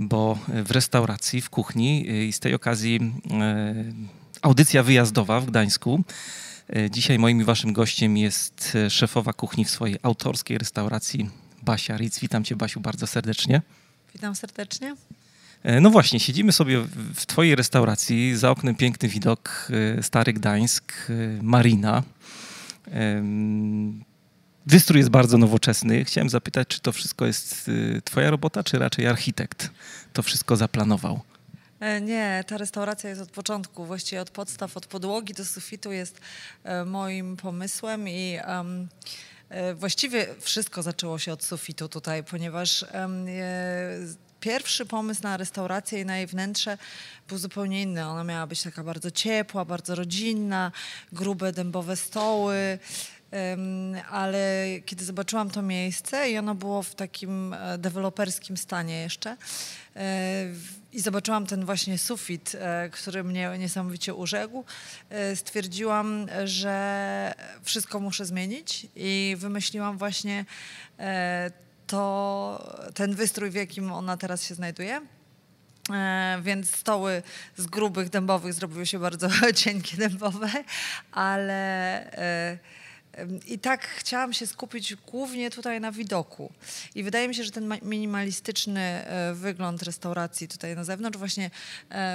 [0.00, 3.74] bo w restauracji, w kuchni i z tej okazji e,
[4.42, 6.04] audycja wyjazdowa w Gdańsku.
[6.68, 11.30] E, dzisiaj moim i waszym gościem jest szefowa kuchni w swojej autorskiej restauracji
[11.62, 12.20] Basia Ritz.
[12.20, 13.62] Witam cię Basiu bardzo serdecznie.
[14.14, 14.96] Witam serdecznie.
[15.80, 16.80] No właśnie, siedzimy sobie
[17.14, 19.68] w twojej restauracji, za oknem piękny widok,
[20.02, 20.92] Stary Gdańsk,
[21.42, 22.02] Marina.
[24.70, 26.04] Wystrój jest bardzo nowoczesny.
[26.04, 29.70] Chciałem zapytać, czy to wszystko jest y, twoja robota, czy raczej architekt
[30.12, 31.20] to wszystko zaplanował?
[31.80, 36.20] E, nie, ta restauracja jest od początku, właściwie od podstaw, od podłogi do sufitu jest
[36.64, 38.88] e, moim pomysłem i um,
[39.74, 43.26] właściwie wszystko zaczęło się od sufitu tutaj, ponieważ um,
[44.40, 46.78] pierwszy pomysł na restaurację i na jej wnętrze
[47.28, 48.06] był zupełnie inny.
[48.06, 50.72] Ona miała być taka bardzo ciepła, bardzo rodzinna,
[51.12, 52.78] grube dębowe stoły.
[54.10, 59.36] Ale kiedy zobaczyłam to miejsce i ono było w takim e, deweloperskim stanie jeszcze
[59.96, 60.46] e,
[60.92, 64.64] i zobaczyłam ten właśnie sufit, e, który mnie niesamowicie urzekł,
[65.34, 70.44] stwierdziłam, że wszystko muszę zmienić i wymyśliłam właśnie
[71.86, 75.00] to ten wystrój, w jakim ona teraz się znajduje.
[76.42, 77.22] Więc stoły
[77.56, 80.50] z grubych dębowych zrobiły się bardzo cienkie dębowe,
[81.12, 82.10] ale
[83.46, 86.52] i tak chciałam się skupić głównie tutaj na widoku.
[86.94, 91.50] I wydaje mi się, że ten minimalistyczny e, wygląd restauracji tutaj na zewnątrz właśnie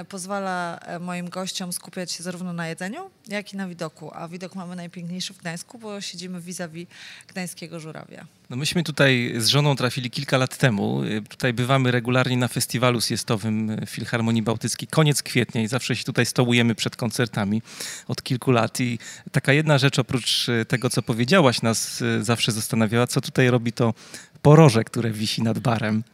[0.08, 4.10] pozwala moim gościom skupiać się zarówno na jedzeniu, jak i na widoku.
[4.14, 6.86] A widok mamy najpiękniejszy w Gdańsku, bo siedzimy vis-a-vis
[7.28, 8.26] Gdańskiego Żurawia.
[8.50, 11.02] No myśmy tutaj z żoną trafili kilka lat temu.
[11.28, 14.88] Tutaj bywamy regularnie na festiwalu siestowym Filharmonii Bałtyckiej.
[14.88, 17.62] Koniec kwietnia i zawsze się tutaj stołujemy przed koncertami
[18.08, 18.80] od kilku lat.
[18.80, 18.98] I
[19.32, 23.94] taka jedna rzecz oprócz tego, co powiedziałaś, nas zawsze zastanawiała, co tutaj robi to
[24.42, 26.04] poroże, które wisi nad barem.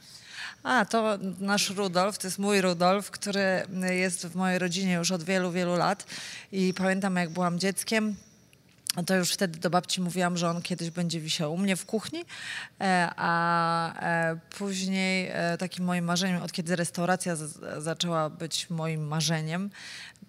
[0.63, 5.23] A, to nasz Rudolf, to jest mój Rudolf, który jest w mojej rodzinie już od
[5.23, 6.07] wielu, wielu lat.
[6.53, 8.17] I pamiętam, jak byłam dzieckiem,
[9.07, 12.25] to już wtedy do babci mówiłam, że on kiedyś będzie wisiał u mnie w kuchni,
[12.81, 17.37] e, a e, później e, takim moim marzeniem, od kiedy restauracja
[17.79, 19.71] zaczęła być moim marzeniem,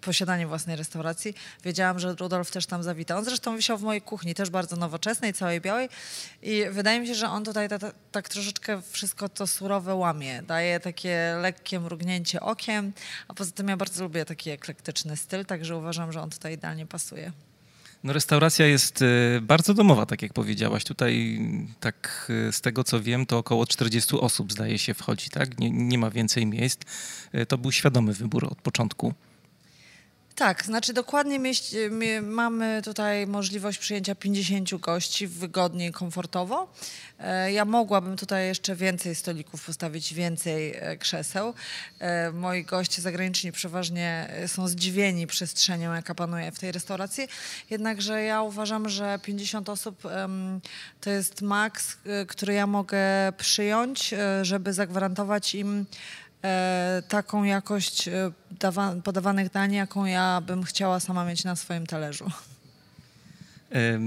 [0.00, 3.16] posiadanie własnej restauracji, wiedziałam, że Rudolf też tam zawita.
[3.16, 5.88] On zresztą wisiał w mojej kuchni, też bardzo nowoczesnej, całej białej
[6.42, 10.42] i wydaje mi się, że on tutaj ta, ta, tak troszeczkę wszystko to surowe łamie.
[10.42, 12.92] Daje takie lekkie mrugnięcie okiem,
[13.28, 16.86] a poza tym ja bardzo lubię taki eklektyczny styl, także uważam, że on tutaj idealnie
[16.86, 17.32] pasuje.
[18.04, 20.84] No restauracja jest y, bardzo domowa, tak jak powiedziałaś.
[20.84, 21.40] Tutaj
[21.80, 25.58] tak y, z tego co wiem, to około 40 osób zdaje się wchodzi, tak?
[25.58, 26.80] Nie, nie ma więcej miejsc.
[27.34, 29.14] Y, to był świadomy wybór od początku.
[30.34, 31.52] Tak, znaczy dokładnie
[32.22, 36.68] mamy tutaj możliwość przyjęcia 50 gości wygodnie i komfortowo.
[37.18, 41.54] E, ja mogłabym tutaj jeszcze więcej stolików postawić, więcej e, krzeseł.
[41.98, 47.28] E, moi goście zagraniczni przeważnie są zdziwieni przestrzenią, jaka panuje w tej restauracji.
[47.70, 50.02] Jednakże ja uważam, że 50 osób
[51.00, 51.96] to jest maks,
[52.28, 52.98] który ja mogę
[53.38, 55.86] przyjąć, żeby zagwarantować im
[57.08, 58.32] taką jakość e,
[59.04, 62.30] podawanych dań, jaką ja bym chciała sama mieć na swoim talerzu.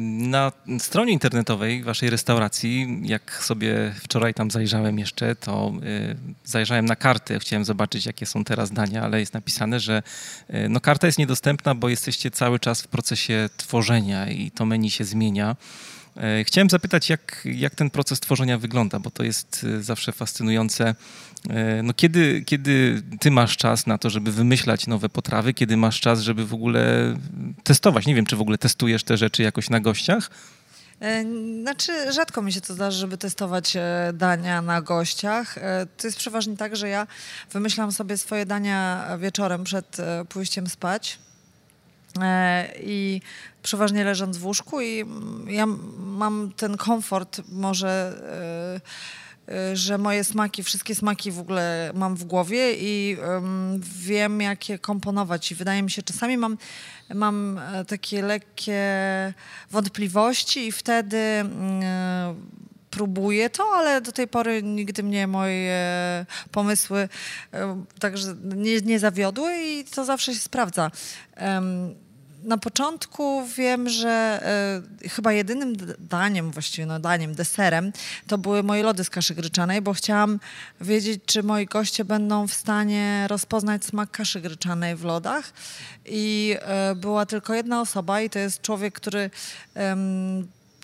[0.03, 5.71] Na stronie internetowej waszej restauracji, jak sobie wczoraj tam zajrzałem jeszcze, to
[6.11, 6.15] e,
[6.45, 10.03] zajrzałem na kartę, chciałem zobaczyć, jakie są teraz dania, ale jest napisane, że
[10.69, 15.03] no, karta jest niedostępna, bo jesteście cały czas w procesie tworzenia i to menu się
[15.03, 15.55] zmienia.
[16.43, 20.95] Chciałem zapytać, jak, jak ten proces tworzenia wygląda, bo to jest zawsze fascynujące
[21.26, 21.26] E,
[21.83, 26.21] no kiedy, kiedy ty masz czas na to, żeby wymyślać nowe potrawy, kiedy masz czas,
[26.21, 27.15] żeby w ogóle
[27.63, 28.05] testować?
[28.05, 30.29] Nie wiem, czy w ogóle testujesz te rzeczy jakoś na gościach?
[31.01, 31.23] E,
[31.61, 35.55] znaczy, rzadko mi się to zdarzy, żeby testować e, dania na gościach.
[35.97, 37.07] To jest przeważnie tak, że ja
[37.51, 39.97] wymyślam sobie swoje dania wieczorem przed
[40.29, 41.19] pójściem spać.
[42.79, 43.21] I
[43.63, 45.05] przeważnie leżąc w łóżku, i
[45.47, 45.65] ja
[45.97, 48.21] mam ten komfort, może
[49.73, 54.79] że moje smaki, wszystkie smaki w ogóle mam w głowie i um, wiem, jak je
[54.79, 55.51] komponować.
[55.51, 56.57] I wydaje mi się, czasami mam,
[57.13, 58.83] mam e, takie lekkie
[59.71, 61.81] wątpliwości i wtedy um,
[62.89, 67.09] próbuję to, ale do tej pory nigdy mnie moje pomysły
[67.99, 70.91] także nie, nie zawiodły i to zawsze się sprawdza
[72.47, 74.43] na początku wiem, że
[75.03, 77.91] y, chyba jedynym daniem, właściwie no daniem, deserem,
[78.27, 80.39] to były moje lody z kaszy gryczanej, bo chciałam
[80.81, 85.53] wiedzieć, czy moi goście będą w stanie rozpoznać smak kaszy gryczanej w lodach.
[86.05, 86.55] I
[86.91, 89.29] y, była tylko jedna osoba i to jest człowiek, który y,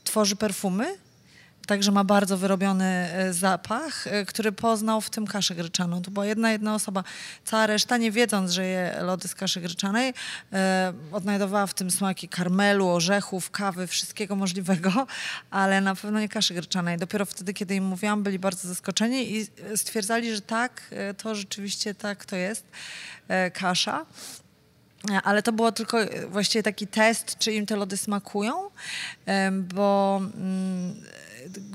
[0.04, 1.03] tworzy perfumy
[1.68, 6.02] Także ma bardzo wyrobiony e, zapach, e, który poznał w tym kaszę gryczaną.
[6.02, 7.04] To była jedna, jedna osoba.
[7.46, 10.14] Cała reszta, nie wiedząc, że je lody z kaszy gryczanej,
[10.54, 15.08] e, odnajdowała w tym smaki karmelu, orzechów, kawy, wszystkiego możliwego,
[15.52, 16.98] ale na pewno nie kaszy gryczanej.
[16.98, 20.82] Dopiero wtedy, kiedy im mówiłam, byli bardzo zaskoczeni i stwierdzali, że tak,
[21.18, 22.66] to rzeczywiście tak to jest
[23.54, 24.06] kasza.
[25.24, 25.98] Ale to było tylko
[26.30, 28.70] właściwie taki test, czy im te lody smakują,
[29.74, 30.96] bo mm,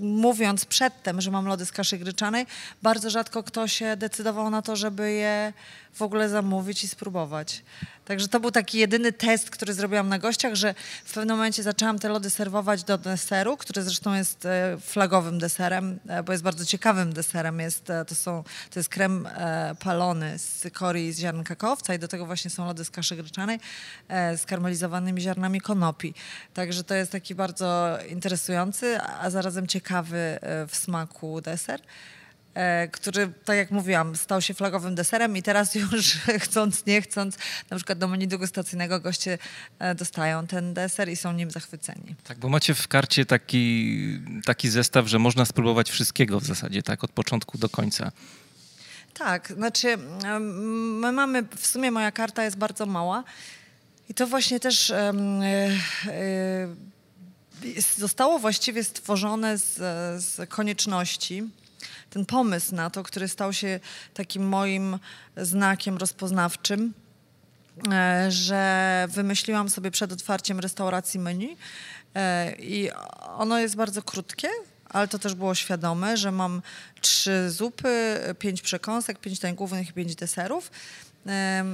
[0.00, 2.46] mówiąc przedtem, że mam lody z kaszy gryczanej,
[2.82, 5.52] bardzo rzadko kto się decydował na to, żeby je
[5.98, 7.62] w ogóle zamówić i spróbować.
[8.04, 10.74] Także to był taki jedyny test, który zrobiłam na gościach, że
[11.04, 15.98] w pewnym momencie zaczęłam te lody serwować do deseru, który zresztą jest e, flagowym deserem,
[16.08, 17.60] e, bo jest bardzo ciekawym deserem.
[17.60, 19.28] Jest, e, to, są, to jest krem
[19.80, 23.16] palony z cykorii i z ziarn kakaowca i do tego właśnie są lody z kaszy
[23.16, 23.60] gryczanej
[24.36, 26.14] z karmelizowanymi ziarnami konopi.
[26.54, 31.80] Także to jest taki bardzo interesujący, a zarazem ciekawy w smaku deser.
[32.54, 37.36] E, który, tak jak mówiłam, stał się flagowym deserem i teraz już chcąc, nie chcąc,
[37.70, 39.38] na przykład do menu degustacyjnego goście
[39.78, 42.14] e, dostają ten deser i są nim zachwyceni.
[42.24, 43.98] Tak, bo macie w karcie taki,
[44.44, 48.12] taki zestaw, że można spróbować wszystkiego w zasadzie, tak, od początku do końca.
[49.14, 49.96] Tak, znaczy
[51.00, 53.24] my mamy, w sumie moja karta jest bardzo mała
[54.08, 55.12] i to właśnie też e,
[57.96, 59.74] zostało właściwie stworzone z,
[60.24, 61.42] z konieczności,
[62.10, 63.80] ten pomysł na to, który stał się
[64.14, 64.98] takim moim
[65.36, 66.94] znakiem rozpoznawczym,
[67.92, 71.56] e, że wymyśliłam sobie przed otwarciem restauracji menu
[72.14, 72.90] e, i
[73.36, 74.48] ono jest bardzo krótkie,
[74.88, 76.62] ale to też było świadome, że mam
[77.00, 80.70] trzy zupy, pięć przekąsek, pięć dań głównych i pięć deserów.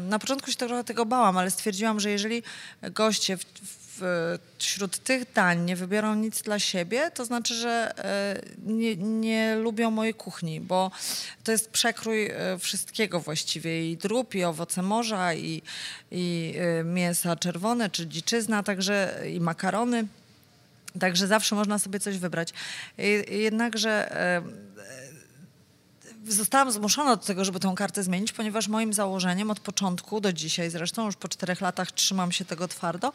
[0.09, 2.43] Na początku się trochę tego bałam, ale stwierdziłam, że jeżeli
[2.83, 8.97] goście w, wśród tych dań nie wybiorą nic dla siebie, to znaczy, że e, nie,
[8.97, 10.91] nie lubią mojej kuchni, bo
[11.45, 15.63] to jest przekrój e, wszystkiego właściwie i drób, i owoce morza, i,
[16.11, 20.07] i e, mięsa czerwone, czy dziczyzna, także i makarony.
[21.01, 22.53] Także zawsze można sobie coś wybrać.
[23.31, 24.17] Jednakże
[26.29, 30.71] zostałam zmuszona do tego, żeby tą kartę zmienić, ponieważ moim założeniem od początku do dzisiaj,
[30.71, 33.13] zresztą już po czterech latach trzymam się tego twardo,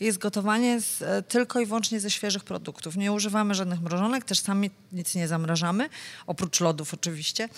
[0.00, 2.96] jest gotowanie z, e, tylko i wyłącznie ze świeżych produktów.
[2.96, 5.88] Nie używamy żadnych mrożonek, też sami nic nie zamrażamy,
[6.26, 7.48] oprócz lodów oczywiście.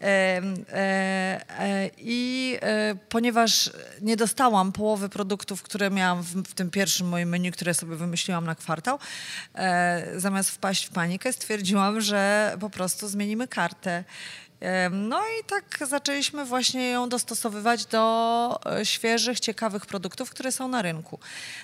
[0.00, 0.42] E,
[0.72, 2.58] e, I
[3.08, 3.70] ponieważ
[4.00, 8.44] nie dostałam połowy produktów, które miałam w, w, tym pierwszym moim menu, które sobie wymyśliłam
[8.44, 8.98] na kwartał,
[10.16, 14.04] zamiast wpaść w panikę, stwierdziłam, że po prostu zmienimy kartę.
[14.90, 20.82] No i tak zaczęliśmy właśnie ją dostosowywać do e, świeżych, ciekawych produktów, które są na
[20.82, 21.18] rynku.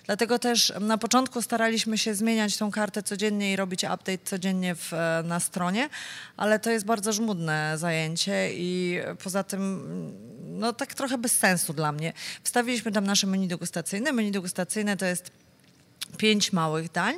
[0.07, 4.93] Dlatego też na początku staraliśmy się zmieniać tą kartę codziennie i robić update codziennie w,
[4.93, 5.89] e, na stronie,
[6.37, 9.83] ale to jest bardzo żmudne zajęcie i poza tym
[10.59, 12.13] no tak trochę bez sensu dla mnie.
[12.43, 14.13] Wstawiliśmy tam nasze menu degustacyjne.
[14.13, 15.31] Menu degustacyjne to jest
[16.17, 17.15] pięć małych dań.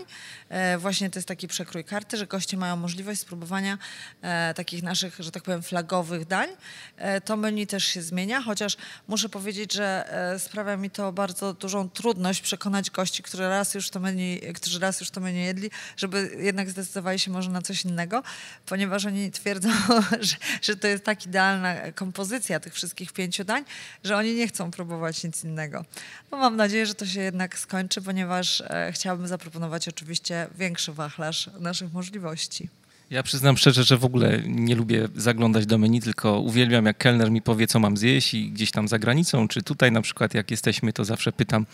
[0.50, 3.78] E, właśnie to jest taki przekrój karty, że goście mają możliwość spróbowania
[4.23, 6.49] e, takich naszych, że tak powiem, flagowych dań.
[6.97, 8.76] E, to menu też się zmienia, chociaż
[9.09, 14.00] muszę powiedzieć, że sprawia mi to bardzo dużą trudność przekonać gości, którzy raz już to
[14.00, 18.23] menu, którzy raz już to menu jedli, żeby jednak zdecydowali się może na coś innego,
[18.66, 19.69] ponieważ oni twierdzą,
[20.21, 23.64] że, że to jest tak idealna kompozycja tych wszystkich pięciu dań,
[24.04, 25.85] że oni nie chcą próbować nic innego.
[26.30, 31.92] No, mam nadzieję, że to się jednak skończy, ponieważ chciałabym zaproponować oczywiście większy wachlarz naszych
[31.92, 32.68] możliwości.
[33.11, 37.30] Ja przyznam szczerze, że w ogóle nie lubię zaglądać do menu, tylko uwielbiam, jak kelner
[37.30, 40.50] mi powie, co mam zjeść i gdzieś tam za granicą, czy tutaj na przykład, jak
[40.50, 41.66] jesteśmy, to zawsze pytam,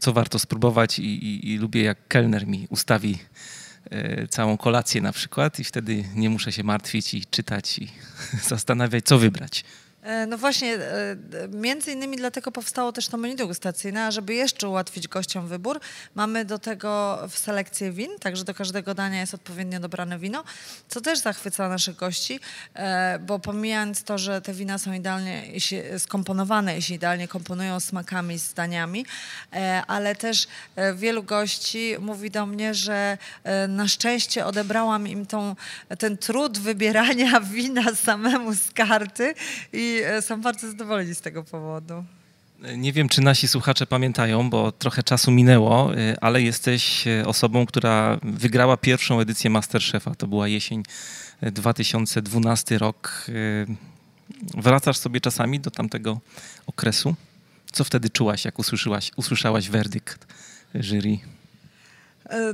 [0.00, 3.18] co warto spróbować i, i, i lubię, jak kelner mi ustawi
[3.90, 7.88] e, całą kolację na przykład i wtedy nie muszę się martwić i czytać i
[8.48, 9.64] zastanawiać, co wybrać.
[10.06, 11.16] E, no właśnie, e,
[11.52, 15.80] między innymi dlatego powstało też to menu degustacyjne, a żeby jeszcze ułatwić gościom wybór,
[16.14, 20.44] mamy do tego w selekcję win, także do każdego dania jest odpowiednio dobrane wino,
[20.88, 22.40] co też zachwyca naszych gości,
[22.74, 25.42] e, bo pomijając to, że te wina są idealnie
[25.98, 29.06] skomponowane i się idealnie komponują smakami z daniami,
[29.86, 30.48] ale też
[30.94, 33.18] wielu gości mówi do mnie, że
[33.68, 35.56] na szczęście odebrałam im tą,
[35.98, 39.34] ten trud wybierania wina samemu z karty
[39.72, 42.04] i E, są bardzo zadowoleni z tego powodu.
[42.76, 47.66] Nie wiem, czy nasi słuchacze pamiętają, bo trochę czasu minęło, e, ale jesteś e, osobą,
[47.66, 50.14] która wygrała pierwszą edycję Masterchefa.
[50.14, 50.82] To była jesień
[51.42, 53.26] 2012 rok.
[54.54, 56.20] Wracasz sobie czasami do tamtego
[56.66, 57.14] okresu?
[57.72, 60.26] Co wtedy czułaś, jak usłyszałaś, usłyszałaś werdykt
[60.74, 61.18] jury?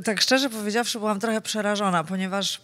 [0.04, 2.60] Tak szczerze powiedziawszy, byłam trochę przerażona, ponieważ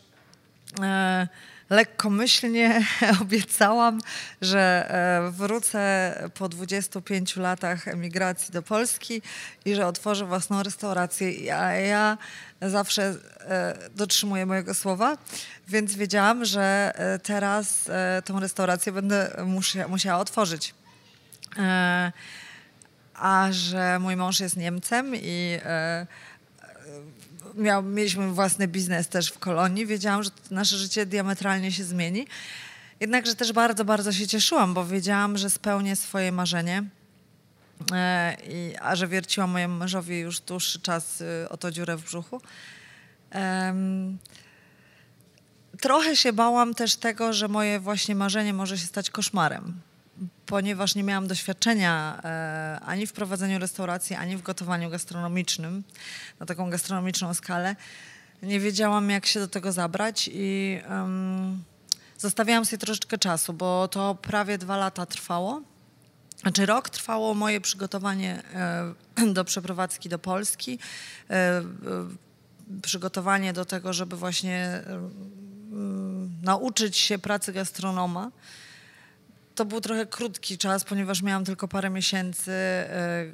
[1.70, 2.86] lekkomyślnie
[3.22, 4.00] obiecałam,
[4.40, 4.86] że
[5.28, 9.22] e, wrócę po 25 latach emigracji do Polski
[9.64, 11.56] i że otworzę własną restaurację.
[11.56, 12.18] A ja
[12.62, 15.16] zawsze e, dotrzymuję mojego słowa,
[15.68, 17.90] więc wiedziałam, że e, teraz
[18.24, 19.44] tą restaurację będę
[19.88, 20.74] musiała otworzyć.
[23.14, 25.58] A że mój mąż jest Niemcem i
[27.58, 32.26] miał, mieliśmy własny biznes też w kolonii, wiedziałam, że nasze życie diametralnie się zmieni.
[33.00, 36.84] Jednakże też bardzo, bardzo się cieszyłam, bo wiedziałam, że spełnię swoje marzenie.
[37.92, 42.04] E, i, a że wierciłam mojemu mężowi już dłuższy czas y, o to dziurę w
[42.04, 42.40] brzuchu.
[45.80, 49.87] trochę się bałam też tego, że moje właśnie marzenie może się stać koszmarem
[50.48, 55.84] ponieważ nie miałam doświadczenia e, ani w prowadzeniu restauracji, ani w gotowaniu gastronomicznym
[56.40, 57.76] na taką gastronomiczną skalę,
[58.42, 61.62] nie wiedziałam, jak się do tego zabrać i um,
[62.18, 65.62] zostawiałam sobie troszeczkę czasu, bo to prawie dwa lata trwało.
[66.40, 70.78] Znaczy rok trwało moje przygotowanie e, do przeprowadzki do Polski,
[71.30, 71.62] e,
[72.82, 74.82] przygotowanie do tego, żeby właśnie
[76.42, 78.30] nauczyć się pracy gastronoma
[79.58, 83.24] to był trochę krótki czas, ponieważ miałam tylko parę miesięcy e,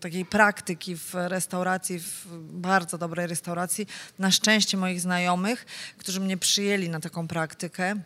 [0.00, 3.86] takiej praktyki w restauracji, w bardzo dobrej restauracji.
[4.18, 5.66] Na szczęście moich znajomych,
[5.98, 7.96] którzy mnie przyjęli na taką praktykę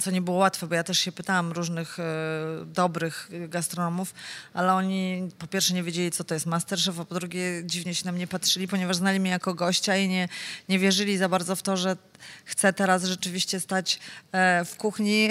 [0.00, 2.04] co nie było łatwe, bo ja też się pytałam różnych e,
[2.66, 4.14] dobrych gastronomów,
[4.54, 8.06] ale oni po pierwsze nie wiedzieli, co to jest Masterchef, a po drugie dziwnie się
[8.06, 10.28] na mnie patrzyli, ponieważ znali mnie jako gościa i nie,
[10.68, 11.96] nie wierzyli za bardzo w to, że
[12.44, 13.98] chcę teraz rzeczywiście stać
[14.32, 15.28] e, w kuchni,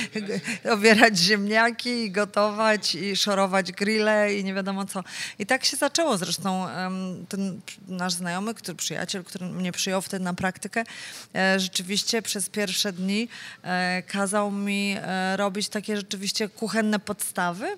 [0.74, 5.04] obierać ziemniaki, gotować i szorować grille i nie wiadomo co.
[5.38, 6.66] I tak się zaczęło zresztą
[7.28, 10.84] ten nasz znajomy, który, przyjaciel, który mnie przyjął wtedy na praktykę,
[11.34, 13.28] e, rzeczywiście przez pierwsze dni
[13.62, 14.96] E, kazał mi
[15.36, 17.76] robić takie rzeczywiście kuchenne podstawy.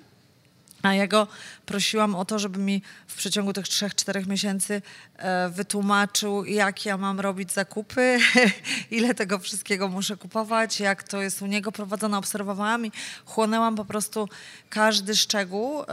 [0.83, 1.27] A ja go
[1.65, 4.81] prosiłam o to, żeby mi w przeciągu tych trzech, czterech miesięcy
[5.17, 8.19] e, wytłumaczył, jak ja mam robić zakupy,
[8.91, 12.17] ile tego wszystkiego muszę kupować, jak to jest u niego prowadzone.
[12.17, 12.91] Obserwowałam i
[13.25, 14.29] chłonęłam po prostu
[14.69, 15.83] każdy szczegół,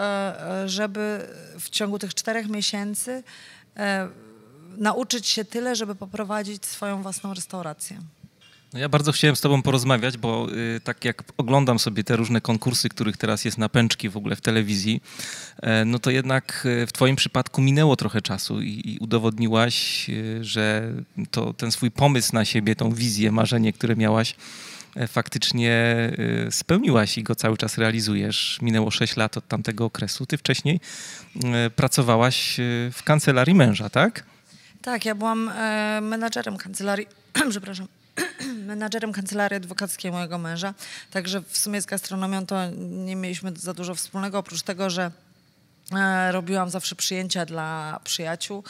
[0.66, 1.28] żeby
[1.61, 3.23] w ciągu tych czterech miesięcy
[4.76, 8.00] nauczyć się tyle, żeby poprowadzić swoją własną restaurację.
[8.76, 12.40] No ja bardzo chciałem z tobą porozmawiać, bo y, tak jak oglądam sobie te różne
[12.40, 15.02] konkursy, których teraz jest na pęczki w ogóle w telewizji,
[15.62, 20.45] e, no to jednak y, w twoim przypadku minęło trochę czasu i, i udowodniłaś, y,
[20.45, 20.92] że
[21.30, 24.35] to, ten swój pomysł na siebie, tą wizję, marzenie, które miałaś,
[24.97, 25.97] e, faktycznie
[26.50, 28.59] spełniłaś i go cały czas realizujesz.
[28.62, 30.26] Minęło 6 lat od tamtego okresu.
[30.26, 30.80] Ty wcześniej
[31.45, 32.56] e, pracowałaś
[32.92, 34.25] w kancelarii męża, tak?
[34.83, 35.50] Tak, ja byłam
[36.02, 37.06] menadżerem kancelarii,
[37.50, 37.87] przepraszam,
[38.66, 40.75] menadżerem kancelarii adwokackiej mojego męża,
[41.11, 45.11] także w sumie z gastronomią to nie mieliśmy za dużo wspólnego, oprócz tego, że
[45.92, 48.64] e, robiłam zawsze przyjęcia dla przyjaciół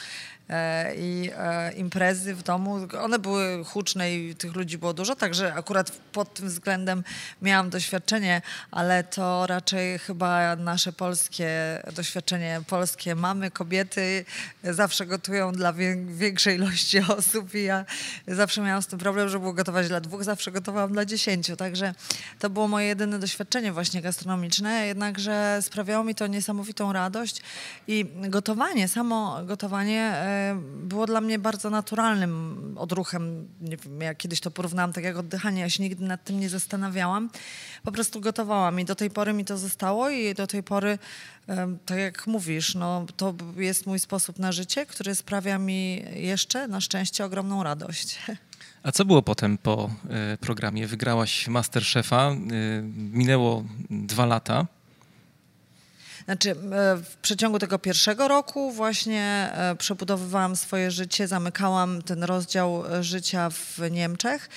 [0.96, 2.88] i e, imprezy w domu.
[3.00, 7.04] One były huczne i tych ludzi było dużo, także akurat pod tym względem
[7.42, 11.48] miałam doświadczenie, ale to raczej chyba nasze polskie
[11.94, 14.24] doświadczenie, polskie mamy, kobiety
[14.64, 15.72] zawsze gotują dla
[16.06, 17.84] większej ilości osób i ja
[18.28, 21.94] zawsze miałam z tym problem, żeby gotować dla dwóch, zawsze gotowałam dla dziesięciu, także
[22.38, 27.42] to było moje jedyne doświadczenie właśnie gastronomiczne, jednakże sprawiało mi to niesamowitą radość
[27.88, 30.35] i gotowanie, samo gotowanie e,
[30.82, 33.48] było dla mnie bardzo naturalnym odruchem.
[33.60, 36.48] Nie wiem, ja kiedyś to porównałam tak jak oddychanie, ja się nigdy nad tym nie
[36.48, 37.30] zastanawiałam.
[37.82, 40.98] Po prostu gotowałam i do tej pory mi to zostało i do tej pory,
[41.86, 46.80] tak jak mówisz, no, to jest mój sposób na życie, który sprawia mi jeszcze na
[46.80, 48.18] szczęście ogromną radość.
[48.82, 49.90] A co było potem po
[50.34, 50.86] y, programie?
[50.86, 54.66] Wygrałaś Masterchefa, y, minęło dwa lata.
[56.26, 56.54] Znaczy, e,
[56.96, 63.50] w przeciągu tego pierwszego roku właśnie e, przebudowywałam swoje życie, zamykałam ten rozdział e, życia
[63.50, 64.48] w Niemczech,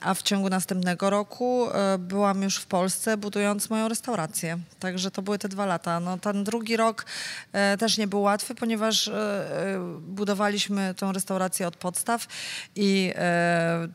[0.00, 1.66] a w ciągu następnego roku
[1.98, 4.58] byłam już w Polsce, budując moją restaurację.
[4.78, 6.00] Także to były te dwa lata.
[6.00, 7.06] No, ten drugi rok
[7.78, 9.10] też nie był łatwy, ponieważ
[10.00, 12.26] budowaliśmy tą restaurację od podstaw
[12.76, 13.12] i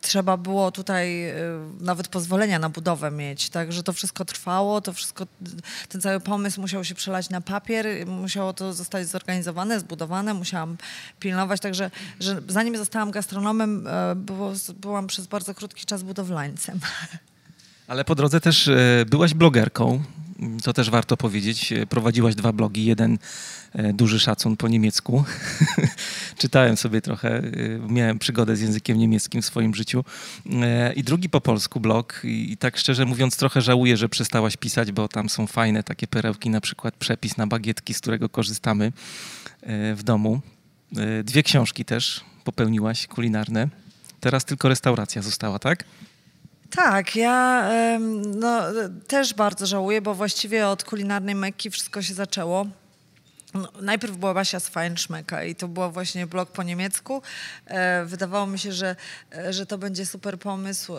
[0.01, 1.33] trzeba było tutaj
[1.79, 3.49] nawet pozwolenia na budowę mieć.
[3.49, 5.27] Także to wszystko trwało, to wszystko,
[5.89, 10.77] ten cały pomysł musiał się przelać na papier, musiało to zostać zorganizowane, zbudowane, musiałam
[11.19, 16.79] pilnować, także że zanim zostałam gastronomem, e, było, byłam przez bardzo krótki czas budowlańcem.
[17.87, 20.03] Ale po drodze też e, byłaś blogerką,
[20.63, 21.73] to też warto powiedzieć.
[21.89, 23.17] Prowadziłaś dwa blogi, jeden
[23.73, 25.23] e, duży szacun po niemiecku.
[26.37, 27.41] Czytałem sobie trochę,
[27.87, 30.03] miałem przygodę z językiem niemieckim w swoim życiu.
[30.95, 32.21] I drugi po polsku blog.
[32.23, 36.49] I tak szczerze mówiąc trochę żałuję, że przestałaś pisać, bo tam są fajne takie perełki,
[36.49, 38.91] na przykład przepis na bagietki, z którego korzystamy
[39.95, 40.41] w domu.
[41.23, 43.69] Dwie książki też popełniłaś kulinarne.
[44.19, 45.83] Teraz tylko restauracja została, tak?
[46.75, 47.69] Tak, ja
[48.36, 48.62] no,
[49.07, 52.65] też bardzo żałuję, bo właściwie od kulinarnej Mekki wszystko się zaczęło.
[53.53, 57.21] No, najpierw była Basia z Feinschmecka i to był właśnie blog po niemiecku.
[57.65, 58.95] E, wydawało mi się, że,
[59.36, 60.93] e, że to będzie super pomysł.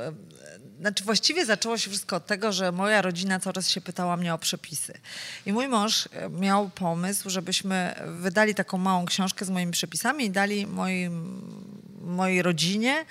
[0.79, 4.35] E, znaczy właściwie zaczęło się wszystko od tego, że moja rodzina coraz się pytała mnie
[4.35, 4.93] o przepisy.
[5.47, 10.67] I mój mąż miał pomysł, żebyśmy wydali taką małą książkę z moimi przepisami i dali
[10.67, 11.43] moim
[12.09, 13.05] mojej rodzinie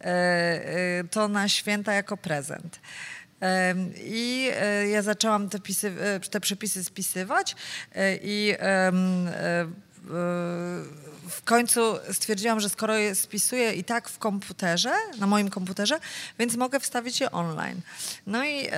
[0.00, 2.80] e, e, to na święta jako prezent.
[4.04, 5.92] I e, ja zaczęłam te, pisy,
[6.30, 7.56] te przepisy spisywać
[8.22, 8.54] i
[11.28, 11.80] w końcu
[12.12, 15.98] stwierdziłam, że skoro je spisuję i tak w komputerze, na moim komputerze,
[16.38, 17.80] więc mogę wstawić je online.
[18.26, 18.68] No i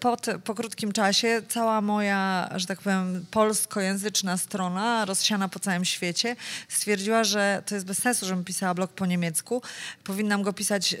[0.00, 6.36] po, po krótkim czasie cała moja, że tak powiem, polskojęzyczna strona, rozsiana po całym świecie,
[6.68, 9.62] stwierdziła, że to jest bez sensu, żebym pisała blog po niemiecku.
[10.04, 10.96] Powinnam go pisać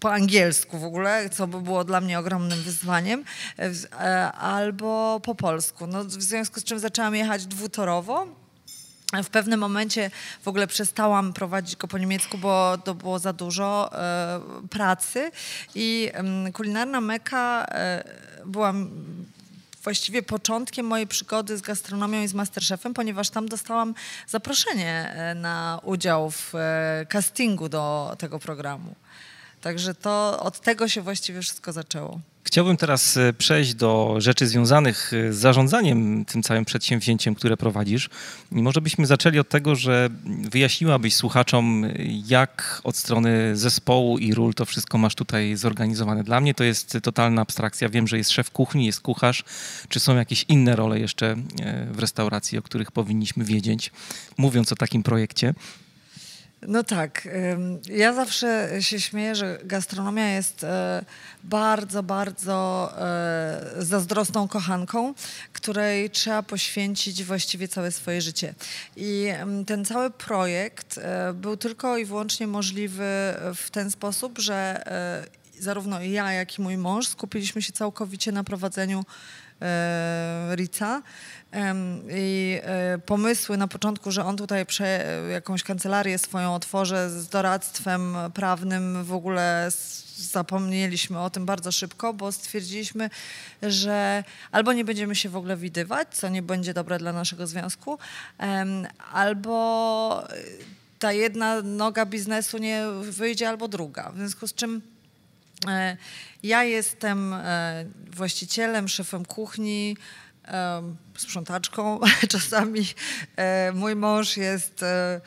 [0.00, 3.24] po angielsku w ogóle, co by było dla mnie ogromnym wyzwaniem,
[3.58, 5.86] e, albo po polsku.
[5.86, 8.26] No, w związku z czym zaczęłam jechać dwutorowo
[9.12, 10.10] w pewnym momencie
[10.42, 15.30] w ogóle przestałam prowadzić go po niemiecku, bo to było za dużo e, pracy
[15.74, 16.10] i
[16.52, 18.04] kulinarna meka e,
[18.46, 18.74] była
[19.82, 23.94] właściwie początkiem mojej przygody z gastronomią i z Masterchefem, ponieważ tam dostałam
[24.26, 26.52] zaproszenie e, na udział w
[27.08, 28.94] castingu do tego programu.
[29.60, 32.20] Także to od tego się właściwie wszystko zaczęło.
[32.48, 38.10] Chciałbym teraz e, przejść do rzeczy związanych e, z zarządzaniem tym całym przedsięwzięciem, które prowadzisz.
[38.52, 40.08] I może byśmy zaczęli od tego, że
[40.50, 41.86] wyjaśniłabyś słuchaczom,
[42.26, 46.24] jak od strony zespołu i ról to wszystko masz tutaj zorganizowane.
[46.24, 47.88] Dla mnie to jest totalna abstrakcja.
[47.88, 49.44] Wiem, że jest szef kuchni, jest kucharz.
[49.88, 53.92] Czy są jakieś inne role jeszcze e, w restauracji, o których powinniśmy wiedzieć,
[54.36, 55.54] mówiąc o takim projekcie?
[56.62, 57.28] No tak.
[57.86, 61.04] Ja zawsze się śmieję, że gastronomia jest e,
[61.44, 65.14] bardzo, bardzo e, zazdrosną kochanką,
[65.52, 68.54] której trzeba poświęcić właściwie całe swoje życie.
[68.96, 69.26] I
[69.66, 73.04] ten cały projekt e, był tylko i wyłącznie możliwy
[73.54, 74.82] w ten sposób, że
[75.60, 79.04] zarówno ja, jak i mój mąż skupiliśmy się całkowicie na prowadzeniu
[80.54, 81.02] Rica
[82.10, 88.16] i e, pomysły na początku, że on tutaj prze, jakąś kancelarię swoją otworzy z doradztwem
[88.34, 89.68] prawnym, w ogóle
[90.16, 93.10] zapomnieliśmy o tym bardzo szybko, bo stwierdziliśmy,
[93.62, 97.98] że albo nie będziemy się w ogóle widywać, co nie będzie dobre dla naszego związku,
[99.12, 100.28] albo
[100.98, 104.10] ta jedna noga biznesu nie wyjdzie, albo druga.
[104.10, 104.97] W związku z czym e,
[106.42, 109.96] ja jestem e, właścicielem, szefem kuchni,
[111.16, 112.86] sprzątaczką czasami.
[113.36, 115.20] E, mój mąż jest e,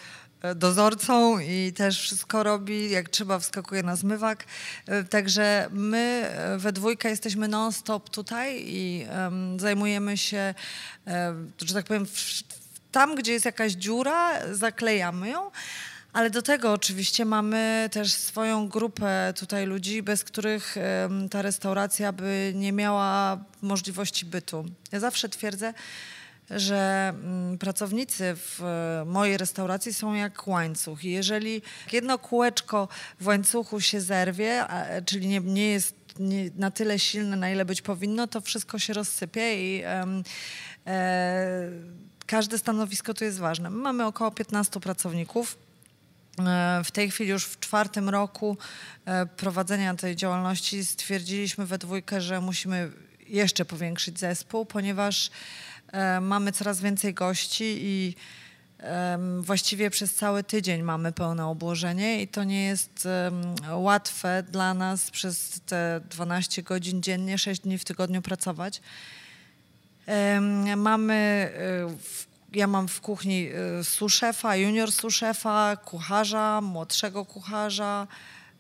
[0.56, 4.46] dozorcą i też wszystko robi, jak trzeba wskakuje na zmywak.
[4.88, 9.08] E, także my we dwójkę jesteśmy non-stop tutaj i
[9.58, 10.54] zajmujemy się,
[11.66, 12.06] że tak powiem,
[12.92, 15.52] tam, gdzie jest jakaś dziura, zaklejamy ją,
[16.14, 20.76] ale do tego oczywiście mamy też swoją grupę tutaj ludzi, bez których
[21.32, 24.66] ta restauracja by nie miała możliwości bytu.
[24.92, 25.74] Ja zawsze twierdzę,
[26.50, 28.62] że mm, pracownicy w
[29.06, 31.04] mojej restauracji są jak łańcuch.
[31.04, 32.88] I jeżeli jedno kółeczko
[33.20, 34.66] w łańcuchu się zerwie,
[35.06, 38.94] czyli nie, nie jest nie, na tyle silne, na ile być powinno, to wszystko się
[38.94, 40.24] rozsypie i um,
[40.88, 41.70] e,
[42.26, 43.70] każde stanowisko tu jest ważne.
[43.70, 45.58] My mamy około 15 pracowników.
[46.84, 48.58] W tej chwili już w czwartym roku
[49.38, 52.92] prowadzenia tej działalności stwierdziliśmy we dwójkę, że musimy
[53.28, 55.32] jeszcze powiększyć zespół, ponieważ
[56.22, 58.16] mamy coraz więcej gości i
[59.40, 63.08] właściwie przez cały tydzień mamy pełne obłożenie i to nie jest
[63.72, 68.82] łatwe dla nas przez te 12 godzin dziennie, 6 dni w tygodniu pracować.
[70.78, 78.08] Mamy, e, ja mam w kuchni e, suszefa, junior suszefa, kucharza, młodszego kucharza,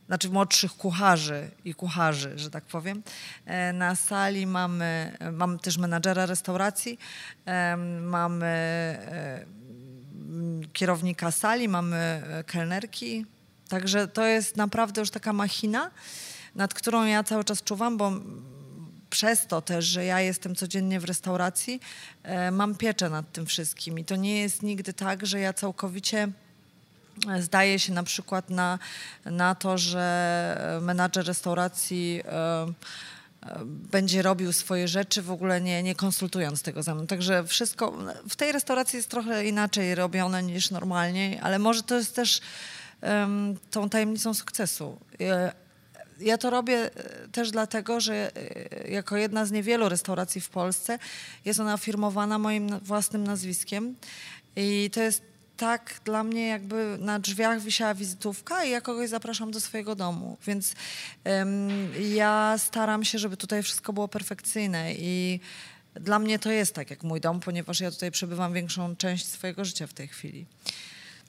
[0.07, 3.03] znaczy młodszych kucharzy i kucharzy, że tak powiem.
[3.45, 6.99] E, na sali mamy, mamy też menadżera restauracji,
[8.01, 8.97] mamy
[10.73, 13.25] kierownika sali, mamy kelnerki,
[13.69, 15.91] także to jest naprawdę już taka machina,
[16.55, 18.11] nad którą ja cały czas czuwam, bo
[19.11, 21.81] przez to też, że ja jestem codziennie w restauracji,
[22.23, 26.27] e, mam pieczę nad tym wszystkim i to nie jest nigdy tak, że ja całkowicie
[27.29, 28.79] e, zdaję się na przykład na,
[29.25, 32.73] na to, że menadżer restauracji e,
[33.65, 37.07] będzie robił swoje rzeczy, w ogóle nie, nie konsultując tego ze mną.
[37.07, 37.97] Także wszystko
[38.29, 42.41] w tej restauracji jest trochę inaczej robione niż normalnie, ale może to jest też
[43.01, 44.97] um, tą tajemnicą sukcesu
[46.21, 50.99] ja to robię e, też dlatego, że e, jako jedna z niewielu restauracji w Polsce
[51.45, 53.95] jest ona firmowana moim własnym nazwiskiem
[54.55, 55.21] i to jest
[55.57, 60.37] tak dla mnie jakby na drzwiach wisiała wizytówka i ja kogoś zapraszam do swojego domu.
[60.47, 60.73] Więc
[61.25, 61.69] um,
[62.13, 65.39] ja staram się, żeby tutaj wszystko było perfekcyjne i
[65.95, 69.65] dla mnie to jest tak jak mój dom, ponieważ ja tutaj przebywam większą część swojego
[69.65, 70.45] życia w tej chwili.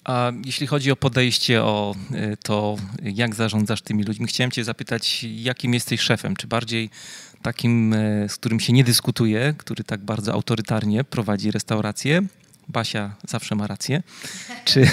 [0.04, 5.24] A jeśli chodzi o podejście, o y, to, jak zarządzasz tymi ludźmi, chciałem Cię zapytać,
[5.24, 6.36] jakim jesteś szefem?
[6.36, 6.90] Czy bardziej
[7.42, 12.22] takim, y, z którym się nie dyskutuje, który tak bardzo autorytarnie prowadzi restaurację?
[12.68, 14.02] Basia zawsze ma rację.
[14.64, 14.90] Czy,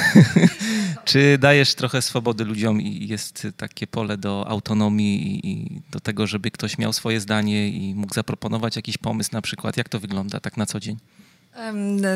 [1.05, 6.51] czy dajesz trochę swobody ludziom i jest takie pole do autonomii i do tego, żeby
[6.51, 9.77] ktoś miał swoje zdanie i mógł zaproponować jakiś pomysł na przykład?
[9.77, 10.97] Jak to wygląda tak na co dzień?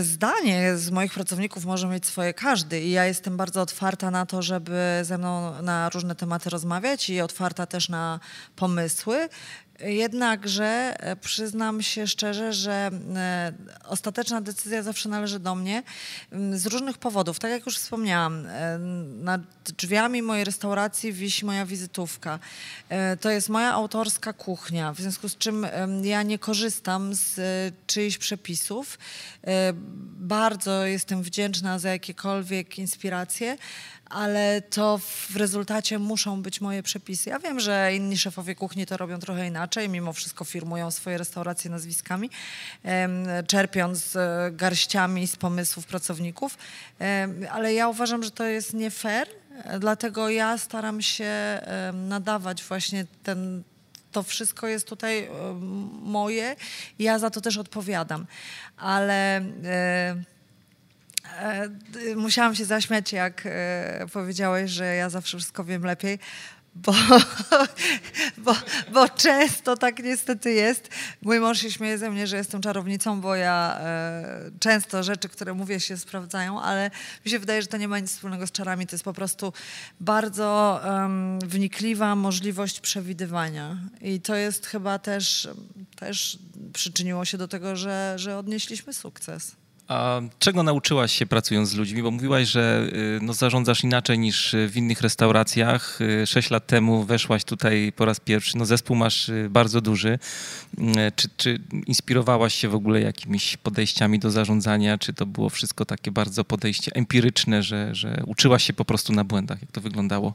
[0.02, 4.42] Zdanie z moich pracowników może mieć swoje każdy i ja jestem bardzo otwarta na to,
[4.42, 8.20] żeby ze mną na różne tematy rozmawiać i otwarta też na
[8.56, 9.30] pomysły.
[9.86, 13.54] Jednakże e, przyznam się szczerze, że e,
[13.88, 15.84] ostateczna decyzja zawsze należy do mnie
[16.54, 17.40] z różnych powodów.
[17.40, 18.78] Tak jak już wspomniałam, e,
[19.24, 19.42] nad
[19.78, 22.40] drzwiami mojej restauracji wisi moja wizytówka.
[23.22, 25.68] To jest moja autorska kuchnia, w związku z czym
[26.04, 27.40] ja nie korzystam z
[27.88, 29.00] czyichś przepisów.
[30.18, 33.58] Bardzo jestem wdzięczna za jakiekolwiek inspiracje
[34.14, 37.30] ale to w rezultacie muszą być moje przepisy.
[37.30, 41.72] Ja wiem, że inni szefowie kuchni to robią trochę inaczej, mimo wszystko firmują swoje restauracje
[41.72, 42.30] nazwiskami,
[43.48, 46.58] czerpiąc e, garściami z pomysłów pracowników,
[47.52, 49.28] ale ja uważam, że to jest nie fair,
[49.80, 51.62] dlatego ja staram się
[51.94, 53.64] nadawać właśnie ten
[54.12, 55.30] to wszystko jest tutaj
[56.04, 56.56] moje
[57.00, 58.26] ja za to też odpowiadam.
[58.78, 60.33] Ale E,
[62.16, 66.20] musiałam się zaśmiać, jak e, powiedziałeś, że ja zawsze wszystko wiem lepiej,
[66.76, 66.94] bo,
[68.38, 68.56] bo,
[68.94, 70.90] bo często tak niestety jest.
[71.22, 75.54] Mój mąż się śmieje ze mnie, że jestem czarownicą, bo ja e, często rzeczy, które
[75.54, 76.92] mówię, się sprawdzają, ale
[77.26, 78.88] mi się wydaje, że to nie ma nic wspólnego z czarami.
[78.88, 79.54] To jest po prostu
[80.00, 83.78] bardzo um, wnikliwa możliwość przewidywania.
[84.02, 85.50] I to jest chyba też,
[85.96, 86.40] też
[86.74, 89.63] przyczyniło się do tego, że, że odnieśliśmy sukces.
[89.94, 92.04] A czego nauczyłaś się pracując z ludźmi?
[92.04, 96.02] Bo mówiłaś, że y, no, zarządzasz inaczej niż w innych restauracjach.
[96.02, 98.58] Y, sześć lat temu weszłaś tutaj po raz pierwszy.
[98.58, 100.20] No, zespół masz y, bardzo duży.
[101.16, 104.98] Czy, czy inspirowałaś się w ogóle jakimiś podejściami do zarządzania?
[104.98, 109.24] Czy to było wszystko takie bardzo podejście empiryczne, że, że uczyłaś się po prostu na
[109.24, 109.62] błędach?
[109.62, 110.34] Jak to wyglądało?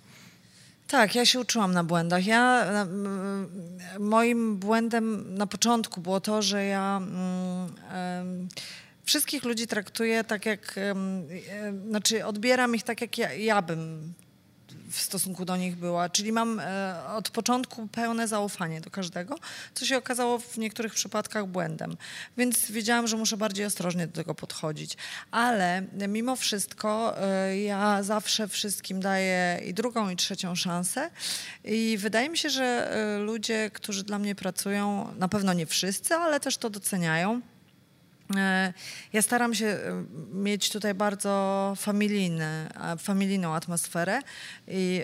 [0.88, 2.26] Tak, ja się uczyłam na błędach.
[2.26, 2.66] Ja,
[3.98, 6.96] moim błędem na początku było to, że ja.
[6.96, 8.48] Mm,
[9.08, 10.74] wszystkich ludzi traktuję tak jak,
[11.88, 14.14] znaczy odbieram ich tak jak ja, ja bym
[14.90, 16.08] w stosunku do nich była.
[16.08, 19.36] Czyli mam e, od początku pełne zaufanie do każdego,
[19.74, 21.96] co się okazało w niektórych przypadkach błędem.
[22.36, 24.96] Więc wiedziałam, że muszę bardziej ostrożnie do tego podchodzić.
[25.30, 31.10] Ale mimo wszystko e, ja zawsze wszystkim daję i drugą, i trzecią szansę.
[31.64, 36.14] I wydaje mi się, że e, ludzie, którzy dla mnie pracują, na pewno nie wszyscy,
[36.14, 37.40] ale też to doceniają.
[38.36, 38.72] E,
[39.12, 44.20] ja staram się e, mieć tutaj bardzo familijny, familijną atmosferę
[44.68, 45.02] i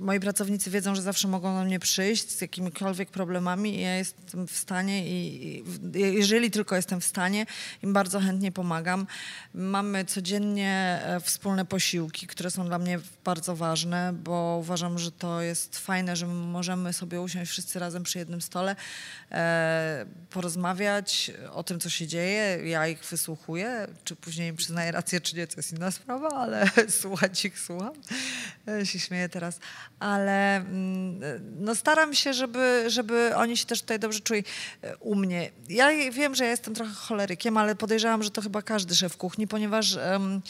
[0.00, 4.46] moi pracownicy wiedzą, że zawsze mogą do mnie przyjść z jakimikolwiek problemami i ja jestem
[4.46, 7.46] w stanie i, i jeżeli tylko jestem w stanie,
[7.82, 9.06] im bardzo chętnie pomagam.
[9.54, 15.42] Mamy codziennie e, wspólne posiłki, które są dla mnie bardzo ważne, bo uważam, że to
[15.42, 18.76] jest fajne, że możemy sobie usiąść wszyscy razem przy jednym stole,
[19.30, 22.68] e, porozmawiać o tym, co się dzieje.
[22.68, 26.66] Ja ich wysłuchuję, czy później im przyznaję rację, czy nie, to jest inna sprawa, ale
[27.00, 27.92] słuchać ich słucham.
[28.68, 29.60] E, się śmieję teraz.
[30.00, 31.20] Ale mm,
[31.60, 34.44] no staram się, żeby, żeby oni się też tutaj dobrze czuli
[34.82, 35.50] e, u mnie.
[35.68, 39.48] Ja wiem, że ja jestem trochę cholerykiem, ale podejrzewam, że to chyba każdy szef kuchni,
[39.48, 40.42] ponieważ um,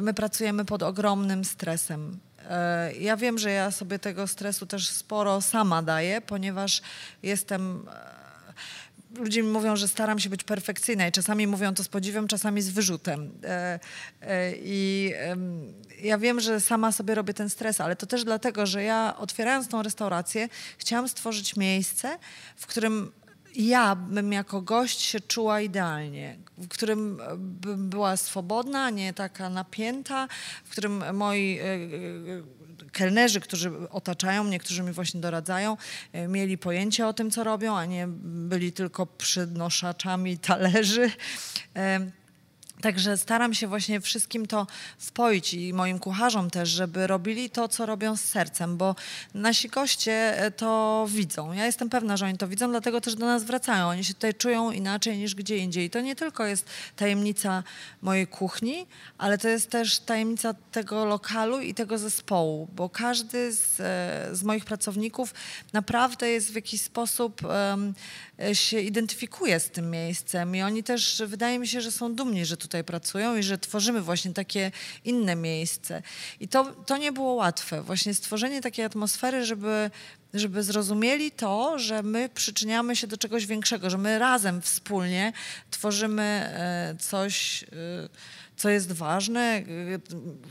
[0.00, 2.18] my pracujemy pod ogromnym stresem.
[2.50, 6.82] E, ja wiem, że ja sobie tego stresu też sporo sama daję, ponieważ
[7.22, 7.86] jestem
[9.16, 12.62] ludzie mi mówią, że staram się być perfekcyjna i czasami mówią to z podziwem, czasami
[12.62, 13.30] z wyrzutem.
[13.44, 13.80] E,
[14.22, 15.12] e, I
[16.02, 19.68] ja wiem, że sama sobie robię ten stres, ale to też dlatego, że ja otwierając
[19.68, 22.18] tą restaurację chciałam stworzyć miejsce,
[22.56, 23.12] w którym
[23.54, 30.28] ja bym jako gość się czuła idealnie, w którym bym była swobodna, nie taka napięta,
[30.64, 31.64] w którym moi e,
[32.92, 35.76] kelnerzy, którzy otaczają mnie, którzy mi właśnie doradzają,
[36.12, 41.10] e, mieli pojęcie o tym, co robią, a nie byli tylko przynoszaczami talerzy.
[42.80, 44.66] Także staram się właśnie wszystkim to
[44.98, 48.96] wpoić i moim kucharzom też, żeby robili to, co robią z sercem, bo
[49.34, 51.52] nasi goście e, to widzą.
[51.52, 53.88] Ja jestem pewna, że oni to widzą, dlatego też do nas wracają.
[53.88, 55.86] Oni się tutaj czują inaczej niż gdzie indziej.
[55.86, 57.62] I to nie tylko jest tajemnica
[58.02, 58.86] mojej kuchni,
[59.18, 64.42] ale to jest też tajemnica tego lokalu i tego zespołu, bo każdy z, e, z
[64.42, 65.34] moich pracowników
[65.72, 67.94] naprawdę jest w jakiś sposób um,
[68.52, 72.56] się identyfikuje z tym miejscem i oni też, wydaje mi się, że są dumni, że
[72.68, 74.70] tutaj pracują i że tworzymy właśnie takie
[75.04, 76.02] inne miejsce.
[76.40, 79.90] I to, to nie było łatwe, właśnie stworzenie takiej atmosfery, żeby
[80.34, 85.32] żeby zrozumieli to, że my przyczyniamy się do czegoś większego, że my razem, wspólnie
[85.70, 87.66] tworzymy e, coś e,
[88.58, 89.62] co jest ważne,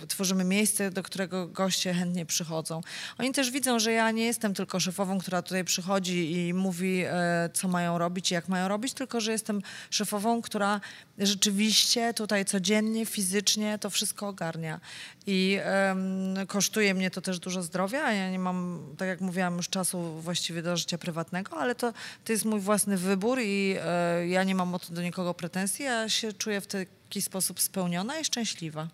[0.04, 2.82] y, tworzymy miejsce, do którego goście chętnie przychodzą.
[3.18, 7.50] Oni też widzą, że ja nie jestem tylko szefową, która tutaj przychodzi i mówi, e,
[7.54, 10.82] co mają robić i jak mają robić, tylko że jestem szefową, która
[11.18, 14.80] rzeczywiście tutaj codziennie, fizycznie to wszystko ogarnia.
[15.28, 18.14] I um, kosztuje mnie to też dużo zdrowia.
[18.14, 21.94] Ja nie mam, tak jak mówiłam, już czasu właściwie do życia prywatnego, ale to,
[22.26, 25.86] to jest mój własny wybór i e, ja nie mam o to do nikogo pretensji.
[25.86, 28.88] Ja się czuję w taki sposób spełniona i szczęśliwa.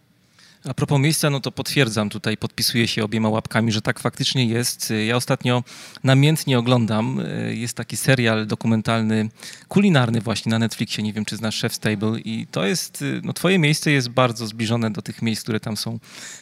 [0.66, 4.94] A propos miejsca, no to potwierdzam tutaj, podpisuję się obiema łapkami, że tak faktycznie jest.
[5.08, 5.64] Ja ostatnio
[6.04, 9.30] namiętnie oglądam, e, jest taki serial dokumentalny,
[9.68, 13.34] kulinarny właśnie na Netflixie, nie wiem czy znasz Chef's Table i to jest, e, no
[13.34, 16.00] twoje miejsce jest bardzo zbliżone do tych miejsc, które tam są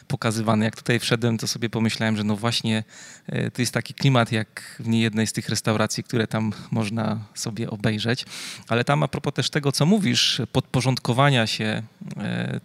[0.08, 0.64] pokazywane.
[0.64, 2.84] Jak tutaj wszedłem, to sobie pomyślałem, że no właśnie
[3.26, 7.70] e, to jest taki klimat jak w niejednej z tych restauracji, które tam można sobie
[7.70, 8.26] obejrzeć.
[8.68, 11.82] Ale tam a propos też tego, co mówisz, podporządkowania się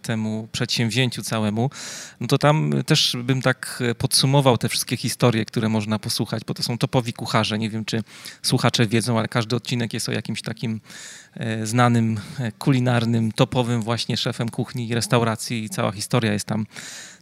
[0.02, 1.70] temu przedsięwzięciu całemu, samemu,
[2.20, 6.62] no to tam też bym tak podsumował te wszystkie historie, które można posłuchać, bo to
[6.62, 7.58] są topowi kucharze.
[7.58, 8.02] Nie wiem, czy
[8.42, 10.80] słuchacze wiedzą, ale każdy odcinek jest o jakimś takim
[11.34, 16.66] e, znanym, e, kulinarnym, topowym właśnie szefem kuchni i restauracji i cała historia jest tam,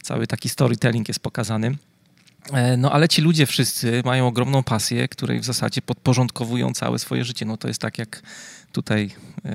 [0.03, 1.77] cały taki storytelling jest pokazany.
[2.53, 7.23] E, no ale ci ludzie wszyscy mają ogromną pasję, której w zasadzie podporządkowują całe swoje
[7.23, 7.45] życie.
[7.45, 8.21] No to jest tak, jak
[8.71, 9.11] tutaj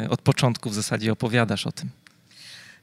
[0.09, 2.02] od początku w zasadzie opowiadasz o tym.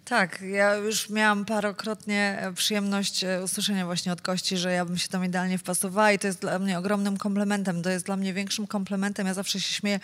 [0.10, 4.98] Tak, ja już miałam parokrotnie e, przyjemność e, usłyszenia właśnie od gości, że ja bym
[4.98, 7.82] się tam idealnie wpasowała i to jest dla mnie ogromnym komplementem.
[7.82, 9.28] To jest dla mnie większym komplementem.
[9.28, 10.00] Ja zawsze się śmieję,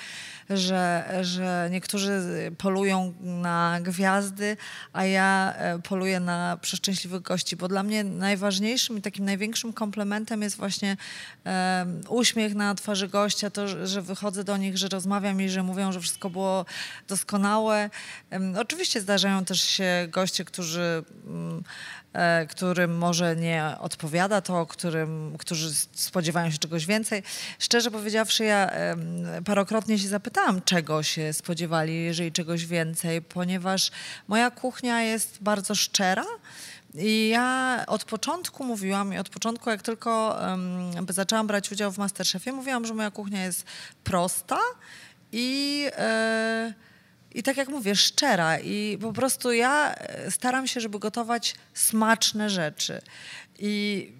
[0.49, 2.21] że, że niektórzy
[2.57, 4.57] polują na gwiazdy,
[4.93, 10.41] a ja e, poluję na przeszczęśliwych gości, bo dla mnie najważniejszym i takim największym komplementem
[10.41, 10.97] jest właśnie
[11.45, 15.91] um, uśmiech na twarzy gościa, to, że wychodzę do nich, że rozmawiam i że mówią,
[15.91, 16.65] że wszystko było
[17.07, 17.89] doskonałe.
[18.31, 21.63] Um, oczywiście zdarzają też się goście, którzy, mm,
[22.13, 27.23] e, którym może nie odpowiada to, którym, którzy spodziewają się czegoś więcej.
[27.59, 28.71] Szczerze powiedziawszy, ja
[29.45, 33.91] parokrotnie się zapytałam, czego się spodziewali, jeżeli czegoś więcej, ponieważ
[34.27, 36.25] moja kuchnia jest bardzo szczera.
[36.97, 41.97] I ja od początku mówiłam, i od początku, jak tylko um, zaczęłam brać udział w
[41.97, 43.65] Masterchefie, mówiłam, że moja kuchnia jest
[44.03, 44.59] prosta
[45.31, 45.87] i.
[45.97, 46.73] E,
[47.35, 48.59] i tak jak mówię, szczera.
[48.59, 53.01] I po prostu ja e, staram się, żeby gotować smaczne rzeczy.
[53.59, 54.11] I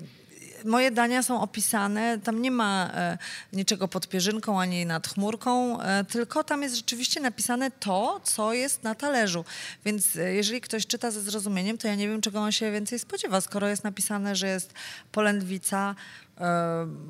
[0.66, 3.18] moje dania są opisane, tam nie ma e,
[3.54, 8.84] niczego pod pierzynką ani nad chmurką, e, tylko tam jest rzeczywiście napisane to, co jest
[8.84, 9.46] na talerzu.
[9.86, 13.00] Więc e, jeżeli ktoś czyta ze zrozumieniem, to ja nie wiem, czego on się więcej
[13.00, 13.42] spodziewa.
[13.42, 14.74] Skoro jest napisane, że jest
[15.12, 15.96] polędwica,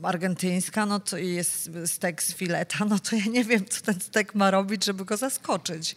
[0.03, 4.35] argentyńska, no to jest stek z fileta, no to ja nie wiem, co ten stek
[4.35, 5.95] ma robić, żeby go zaskoczyć.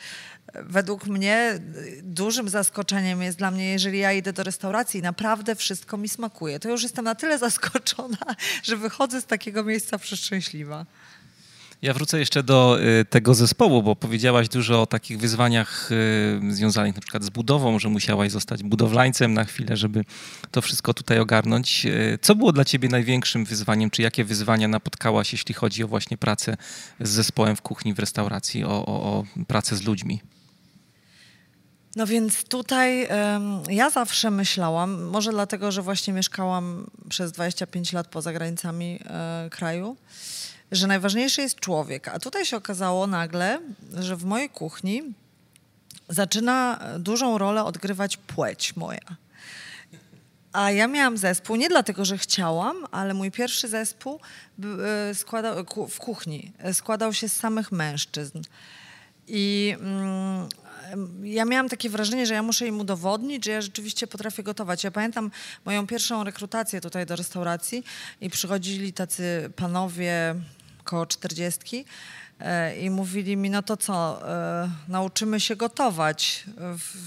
[0.55, 1.59] Według mnie
[2.03, 6.61] dużym zaskoczeniem jest dla mnie, jeżeli ja idę do restauracji i naprawdę wszystko mi smakuje,
[6.61, 10.87] to już jestem na tyle zaskoczona, że wychodzę z takiego miejsca przeszczęśliwa.
[11.83, 16.95] Ja wrócę jeszcze do y, tego zespołu, bo powiedziałaś dużo o takich wyzwaniach y, związanych
[16.95, 20.05] na przykład z budową, że musiałaś zostać budowlańcem na chwilę, żeby
[20.51, 21.87] to wszystko tutaj ogarnąć.
[21.87, 26.17] Y, co było dla ciebie największym wyzwaniem, czy jakie wyzwania napotkałaś, jeśli chodzi o właśnie
[26.17, 26.57] pracę
[27.01, 30.21] z zespołem w kuchni, w restauracji, o, o, o pracę z ludźmi?
[31.99, 38.07] No więc tutaj um, ja zawsze myślałam, może dlatego, że właśnie mieszkałam przez 25 lat
[38.07, 39.97] poza granicami e, kraju,
[40.73, 42.09] że najważniejszy jest człowiek.
[42.09, 43.59] A tutaj się okazało nagle,
[43.95, 45.03] że w mojej kuchni
[46.09, 49.17] zaczyna dużą rolę odgrywać płeć moja.
[50.53, 54.21] A ja miałam zespół nie dlatego, że chciałam, ale mój pierwszy zespół
[55.11, 58.43] e, składał, w kuchni e, składał się z samych mężczyzn.
[59.29, 60.49] I mm,
[61.23, 64.85] ja miałam takie wrażenie, że ja muszę im udowodnić, że ja rzeczywiście potrafię gotować.
[64.85, 65.31] Ja pamiętam
[65.65, 67.85] moją pierwszą rekrutację tutaj do restauracji
[68.21, 70.35] i przychodzili tacy panowie
[70.85, 71.85] koło czterdziestki
[72.81, 76.45] i mówili mi, no to co, e, nauczymy się gotować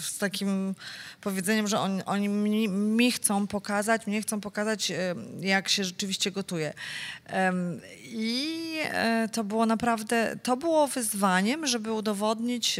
[0.02, 0.76] z takim
[1.22, 6.32] powiedzeniem, że on, oni mi, mi, chcą pokazać, mnie chcą pokazać, e, jak się rzeczywiście
[6.32, 6.74] gotuje.
[8.04, 8.78] I
[9.32, 12.80] to było naprawdę, to było wyzwaniem, żeby udowodnić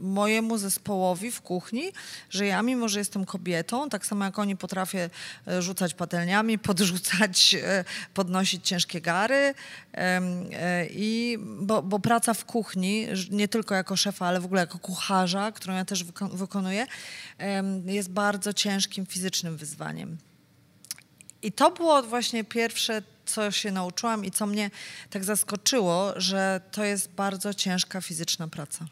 [0.00, 1.92] mojemu zespołowi w kuchni,
[2.30, 5.10] że ja mimo, że jestem kobietą, tak samo jak oni potrafię
[5.58, 7.56] rzucać patelniami, podrzucać,
[8.14, 9.54] podnosić ciężkie gary,
[10.90, 15.52] i bo, bo, praca w kuchni, nie tylko jako szefa, ale w ogóle jako kucharza,
[15.52, 16.86] którą ja też wykonuję,
[17.84, 20.18] jest bardzo ciężkim fizycznym wyzwaniem.
[21.42, 24.70] I to było właśnie pierwsze, co się nauczyłam i co mnie
[25.10, 28.86] tak zaskoczyło, że to jest bardzo ciężka fizyczna praca.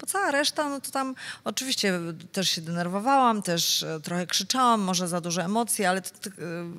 [0.00, 2.00] Bo cała reszta, no to tam oczywiście
[2.32, 6.32] też się denerwowałam, też e, trochę krzyczałam, może za dużo emocji, ale to, to e,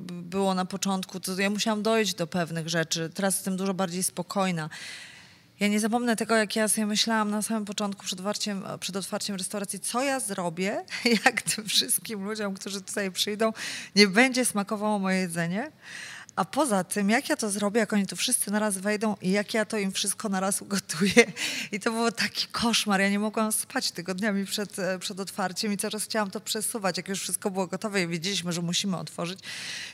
[0.10, 3.10] było na początku, to ja musiałam dojść do pewnych rzeczy.
[3.14, 4.70] Teraz jestem dużo bardziej spokojna.
[5.60, 9.36] Ja nie zapomnę tego, jak ja sobie myślałam na samym początku przed otwarciem, przed otwarciem
[9.36, 10.86] restauracji, co ja zrobię,
[11.26, 13.54] jak tym wszystkim ludziom, którzy tutaj przyjdą,
[13.96, 15.72] nie będzie smakowało moje jedzenie.
[16.38, 19.54] A poza tym, jak ja to zrobię, jak oni tu wszyscy naraz wejdą i jak
[19.54, 21.32] ja to im wszystko naraz ugotuję.
[21.72, 23.02] I to był taki koszmar.
[23.02, 26.98] Ja nie mogłam spać tygodniami przed, e, przed otwarciem i coraz chciałam to przesuwać.
[26.98, 29.40] Jak już wszystko było gotowe i wiedzieliśmy, że musimy otworzyć.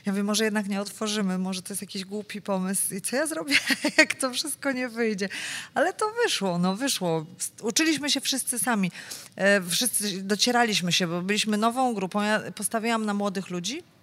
[0.06, 2.94] Ja mówię, może jednak nie otworzymy, może to jest jakiś głupi pomysł.
[2.94, 3.56] I co ja zrobię,
[3.98, 5.28] jak to wszystko nie wyjdzie?
[5.74, 7.26] Ale to wyszło, no wyszło.
[7.62, 8.90] Uczyliśmy się wszyscy sami.
[9.36, 12.22] E, wszyscy docieraliśmy się, bo byliśmy nową grupą.
[12.22, 13.93] Ja postawiłam na młodych ludzi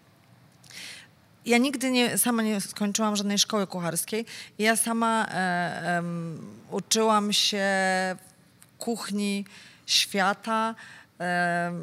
[1.46, 4.26] ja nigdy nie, sama nie skończyłam żadnej szkoły kucharskiej.
[4.60, 6.04] Ja sama e,
[6.72, 7.66] uczyłam się
[8.78, 9.46] kuchni
[9.86, 10.76] świata,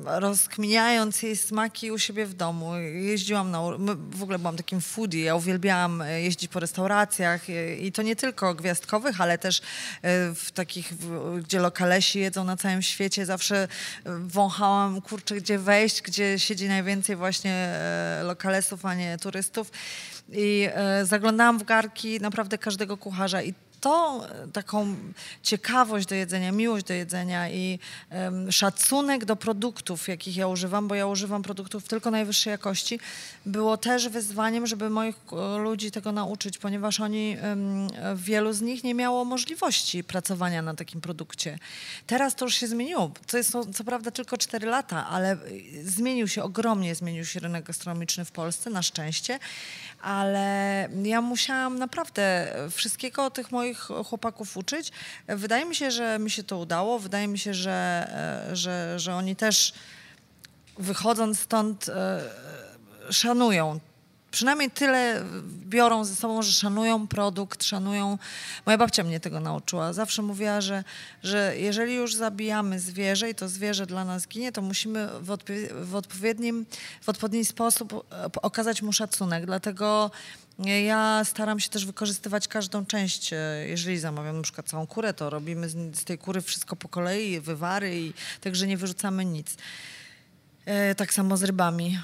[0.05, 2.77] rozkminiając jej smaki u siebie w domu.
[2.77, 3.61] Jeździłam na,
[4.11, 8.17] w ogóle byłam takim foodie, ja uwielbiałam e, jeździć po restauracjach e, i to nie
[8.17, 9.63] tylko gwiazdkowych, ale też e,
[10.35, 10.93] w takich,
[11.43, 13.27] gdzie lokalesi jedzą na całym świecie.
[13.27, 13.69] Zawsze
[14.05, 17.81] wąchałam, kurczę, gdzie wejść, gdzie siedzi najwięcej właśnie
[18.23, 19.71] lokalesów, a nie turystów.
[20.33, 20.69] I
[21.03, 24.97] zaglądałam w garki naprawdę każdego kucharza i to taką
[25.43, 27.79] ciekawość do jedzenia, miłość do jedzenia i
[28.11, 33.01] um, szacunek do produktów, jakich ja używam, bo ja używam produktów tylko najwyższej jakości,
[33.47, 38.85] było też wyzwaniem, żeby moich e, ludzi tego nauczyć, ponieważ oni, um, wielu z nich
[38.85, 41.59] nie miało możliwości pracowania na takim produkcie.
[42.07, 43.11] Teraz to już się zmieniło.
[43.27, 45.37] To jest co, co prawda tylko 4 lata, ale
[45.85, 49.39] zmienił się, ogromnie zmienił się rynek gastronomiczny w Polsce, na szczęście
[50.03, 54.93] ale ja musiałam naprawdę wszystkiego tych moich chłopaków uczyć.
[55.29, 56.99] Wydaje mi się, że mi się to udało.
[56.99, 58.09] Wydaje mi się, że,
[58.51, 59.73] e, że, że oni też
[60.79, 62.21] wychodząc stąd e,
[63.11, 63.81] szanują
[64.31, 65.25] przynajmniej tyle
[65.67, 68.19] biorą ze sobą, że szanują produkt, szanują.
[68.67, 69.93] Moja babcia mnie tego nauczyła.
[69.93, 70.85] Zawsze mówiła, że,
[71.23, 75.85] że jeżeli już zabijamy zwierzę i to zwierzę dla nas ginie, to musimy w, odpo-
[75.85, 76.67] w odpowiednim,
[77.03, 79.47] w odpowiedni sposób e, okazać mu szacunek.
[79.47, 80.11] Dlatego
[80.87, 83.33] ja staram się też wykorzystywać każdą część.
[83.33, 83.37] E,
[83.69, 87.41] jeżeli zamawiam na przykład całą kurę, to robimy z, z tej kury wszystko po kolei,
[87.41, 89.57] wywary i także nie wyrzucamy nic.
[90.65, 91.99] E, tak samo z rybami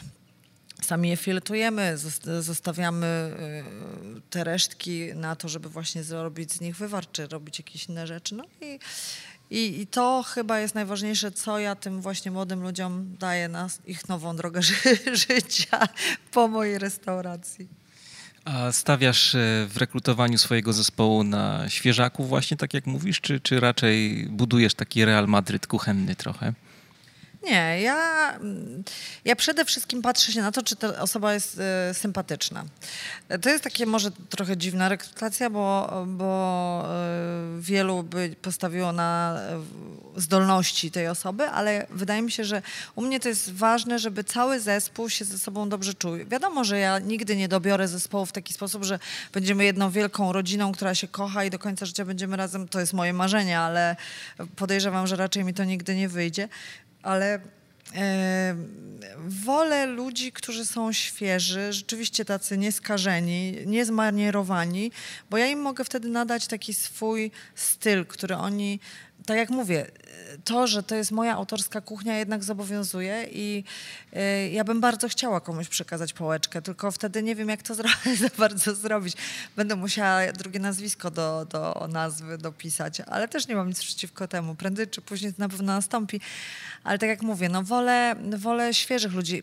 [0.85, 1.99] Sami je filetujemy,
[2.41, 3.33] zostawiamy
[4.19, 8.07] y, te resztki na to, żeby właśnie zrobić z nich wywar, czy robić jakieś inne
[8.07, 8.35] rzeczy.
[8.35, 8.79] No i,
[9.51, 14.09] i, I, to chyba jest najważniejsze, co ja tym właśnie młodym ludziom daję na ich
[14.09, 14.75] nową drogę ży
[15.29, 15.89] życia
[16.33, 17.69] po mojej restauracji.
[18.45, 23.61] A stawiasz e, w rekrutowaniu swojego zespołu na świeżaków właśnie, tak jak mówisz, czy, czy
[23.61, 26.53] raczej budujesz taki Real Madryt kuchenny trochę?
[27.45, 28.39] Nie, ja,
[29.25, 32.65] ja przede wszystkim patrzę się na to, czy ta osoba jest y, sympatyczna.
[33.43, 36.85] To jest takie może trochę dziwna rekrutacja, bo, bo
[37.59, 39.41] y, wielu by postawiło na
[40.17, 42.63] y, zdolności tej osoby, ale wydaje mi się, że
[42.95, 46.13] u mnie to jest ważne, żeby cały zespół się ze sobą dobrze czuł.
[46.27, 48.99] Wiadomo, że ja nigdy nie dobiorę zespołu w taki sposób, że
[49.33, 52.69] będziemy jedną wielką rodziną, która się kocha i do końca życia będziemy razem.
[52.69, 53.97] To jest moje marzenie, ale
[54.57, 56.49] podejrzewam, że raczej mi to nigdy nie wyjdzie
[57.05, 57.41] ale
[57.95, 58.57] e,
[59.27, 64.91] wolę ludzi, którzy są świeży, rzeczywiście tacy nieskażeni, niezmanierowani,
[65.31, 68.81] bo ja im mogę wtedy nadać taki swój styl, który oni,
[69.27, 69.87] tak jak mówię,
[70.45, 73.65] to, że to jest moja autorska kuchnia jednak zobowiązuje i
[74.13, 77.85] y, ja bym bardzo chciała komuś przekazać pałeczkę, tylko wtedy nie wiem, jak to za
[78.39, 79.17] bardzo zrobić.
[79.57, 84.55] Będę musiała drugie nazwisko do, do nazwy dopisać, ale też nie mam nic przeciwko temu.
[84.55, 86.21] Prędzej czy później to na pewno nastąpi.
[86.85, 89.43] Ale tak jak mówię, no wolę, wolę świeżych ludzi.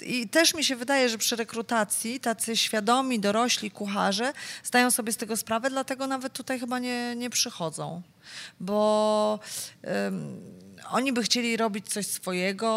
[0.00, 4.32] I też mi się wydaje, że przy rekrutacji tacy świadomi, dorośli kucharze
[4.64, 8.02] zdają sobie z tego sprawę, dlatego nawet tutaj chyba nie, nie przychodzą
[8.60, 9.38] bo
[10.90, 12.68] oni by chcieli robić coś swojego,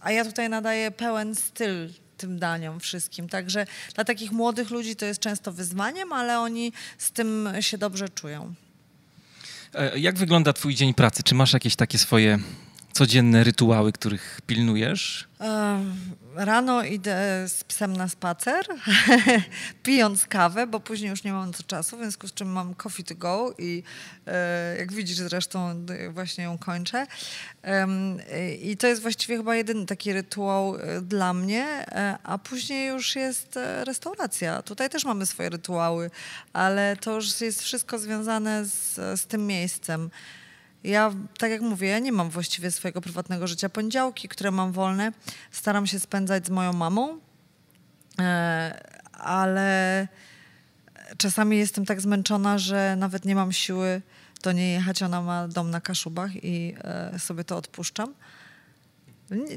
[0.00, 3.28] a ja tutaj nadaję pełen styl tym daniom wszystkim.
[3.28, 8.08] Także dla takich młodych ludzi to jest często wyzwaniem, ale oni z tym się dobrze
[8.08, 8.54] czują.
[9.74, 11.22] E, jak wygląda Twój dzień pracy?
[11.22, 12.38] Czy masz jakieś takie swoje
[12.92, 15.28] codzienne rytuały, których pilnujesz?
[16.34, 18.66] Rano idę z psem na spacer,
[19.82, 23.04] pijąc kawę, bo później już nie mam to czasu, w związku z czym mam coffee
[23.04, 23.82] to go i
[24.26, 27.06] e, jak widzisz zresztą właśnie ją kończę.
[28.62, 33.16] I to jest właściwie chyba jedyny taki rytuał e, dla mnie, e, a później już
[33.16, 34.62] jest restauracja.
[34.62, 36.10] Tutaj też mamy swoje rytuały,
[36.52, 40.10] ale to już jest wszystko związane z, z tym miejscem.
[40.84, 43.68] Ja, tak jak mówię, ja nie mam właściwie swojego prywatnego życia.
[43.68, 45.12] Poniedziałki, które mam wolne,
[45.50, 47.18] staram się spędzać z moją mamą,
[48.18, 50.08] e, ale
[51.18, 54.02] czasami jestem tak zmęczona, że nawet nie mam siły
[54.42, 55.02] do niej jechać.
[55.02, 58.14] Ona ma dom na Kaszubach i e, sobie to odpuszczam.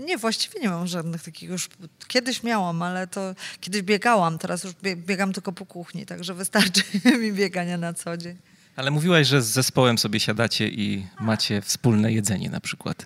[0.06, 1.70] Nie, właściwie nie mam żadnych takich już.
[2.08, 6.84] Kiedyś miałam, ale to kiedyś biegałam, teraz już biegam tylko po kuchni, także wystarczy
[7.22, 8.38] mi biegania na co dzień.
[8.76, 13.06] Ale mówiłaś, że z zespołem sobie siadacie i macie wspólne jedzenie na przykład.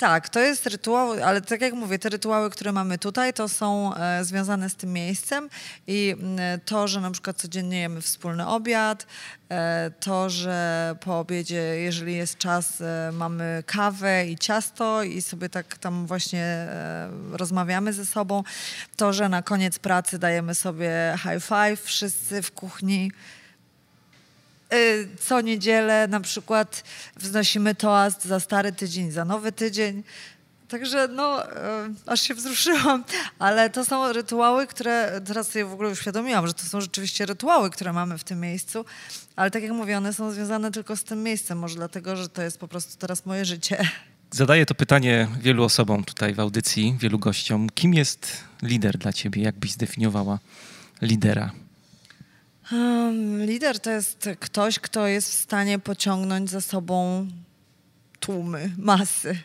[0.00, 3.94] Tak, to jest rytuał, ale tak jak mówię, te rytuały, które mamy tutaj, to są
[3.94, 5.48] e, związane z tym miejscem
[5.86, 9.06] i mm, to, że na przykład codziennie jemy wspólny obiad,
[9.48, 15.48] e, to, że po obiedzie, jeżeli jest czas, e, mamy kawę i ciasto i sobie
[15.48, 18.42] tak tam właśnie e, rozmawiamy ze sobą,
[18.96, 23.12] to, że na koniec pracy dajemy sobie high five wszyscy w kuchni,
[25.20, 26.84] co niedzielę na przykład
[27.16, 30.02] wznosimy toast za stary tydzień, za nowy tydzień.
[30.68, 31.54] Także no, y,
[32.06, 33.04] aż się wzruszyłam,
[33.38, 37.70] ale to są rytuały, które teraz sobie w ogóle uświadomiłam, że to są rzeczywiście rytuały,
[37.70, 38.84] które mamy w tym miejscu,
[39.36, 42.42] ale tak jak mówię, one są związane tylko z tym miejscem, może dlatego, że to
[42.42, 43.88] jest po prostu teraz moje życie.
[44.30, 47.70] Zadaję to pytanie wielu osobom tutaj w audycji, wielu gościom.
[47.74, 49.42] Kim jest lider dla ciebie?
[49.42, 50.38] Jak byś zdefiniowała
[51.02, 51.50] lidera?
[53.38, 57.26] Lider to jest ktoś, kto jest w stanie pociągnąć za sobą
[58.20, 59.38] tłumy, masy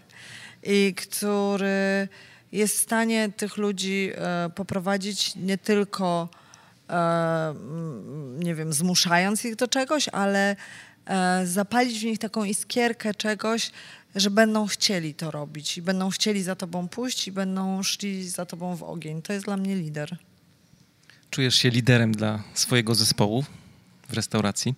[0.63, 2.07] i który
[2.51, 6.30] jest w stanie tych ludzi e, poprowadzić nie tylko,
[6.89, 7.55] e,
[8.39, 10.55] nie wiem, zmuszając ich do czegoś, ale
[11.05, 13.71] e, zapalić w nich taką iskierkę czegoś,
[14.15, 18.45] że będą chcieli to robić i będą chcieli za tobą pójść i będą szli za
[18.45, 19.21] tobą w ogień.
[19.21, 20.17] To jest dla mnie lider.
[21.30, 23.43] Czujesz się liderem dla swojego zespołu
[24.09, 24.76] w restauracji?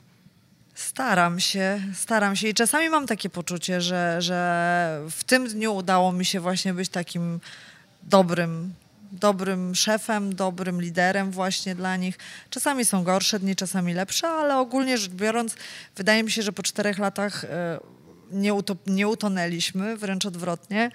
[0.75, 6.11] Staram się, staram się i czasami mam takie poczucie, że, że w tym dniu udało
[6.11, 7.39] mi się właśnie być takim
[8.03, 8.73] dobrym,
[9.11, 12.17] dobrym szefem, dobrym liderem właśnie dla nich.
[12.49, 15.55] Czasami są gorsze dni, czasami lepsze, ale ogólnie rzecz biorąc,
[15.95, 17.79] wydaje mi się, że po czterech latach e,
[18.31, 18.53] nie,
[18.87, 20.91] nie utonęliśmy, wręcz odwrotnie.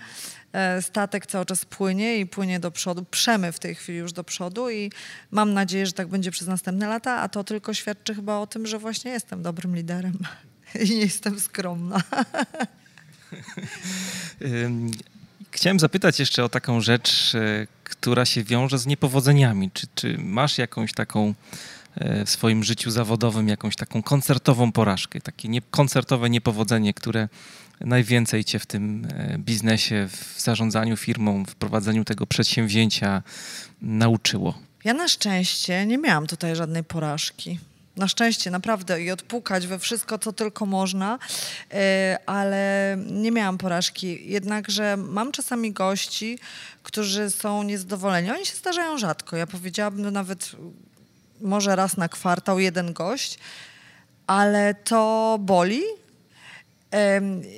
[0.53, 3.05] E, statek cały czas płynie i płynie do przodu.
[3.11, 4.91] Przemy w tej chwili już do przodu i
[5.31, 8.67] mam nadzieję, że tak będzie przez następne lata, a to tylko świadczy chyba o tym,
[8.67, 10.19] że właśnie jestem dobrym liderem
[10.85, 12.03] i nie jestem skromna.
[15.51, 19.71] Chciałem zapytać jeszcze o taką rzecz, e, która się wiąże z niepowodzeniami.
[19.71, 21.35] Czy, czy masz jakąś taką
[22.27, 27.29] w swoim życiu zawodowym, jakąś taką koncertową porażkę, takie nie, koncertowe niepowodzenie, które
[27.81, 33.23] najwięcej cię w tym e, biznesie, w zarządzaniu firmą, w prowadzeniu tego przedsięwzięcia
[33.83, 34.59] nauczyło?
[34.85, 37.59] Ja na szczęście nie miałam tutaj żadnej porażki
[37.97, 41.19] na szczęście naprawdę i odpukać we wszystko, co tylko można,
[41.73, 44.31] e, ale nie miałam porażki.
[44.31, 46.39] Jednakże mam czasami gości,
[46.83, 48.31] którzy są niezadowoleni.
[48.31, 49.37] Oni się zdarzają rzadko.
[49.37, 50.57] Ja powiedziałabym nawet
[51.43, 53.39] może raz na kwartał jeden gość,
[54.27, 55.83] ale to boli,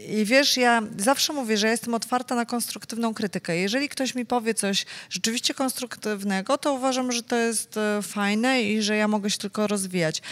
[0.09, 3.57] i wiesz, ja zawsze mówię, że jestem otwarta na konstruktywną krytykę.
[3.57, 8.83] Jeżeli ktoś mi powie coś rzeczywiście konstruktywnego, to uważam, że to jest e, fajne i
[8.83, 10.23] że ja mogę się tylko rozwijać.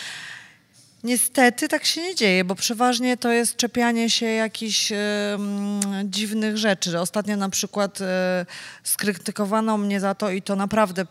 [1.05, 4.99] Niestety tak się nie dzieje, bo przeważnie to jest czepianie się jakichś e,
[6.05, 7.01] dziwnych rzeczy.
[7.01, 8.47] Ostatnio na przykład e,
[8.83, 11.07] skrytykowano mnie za to i to naprawdę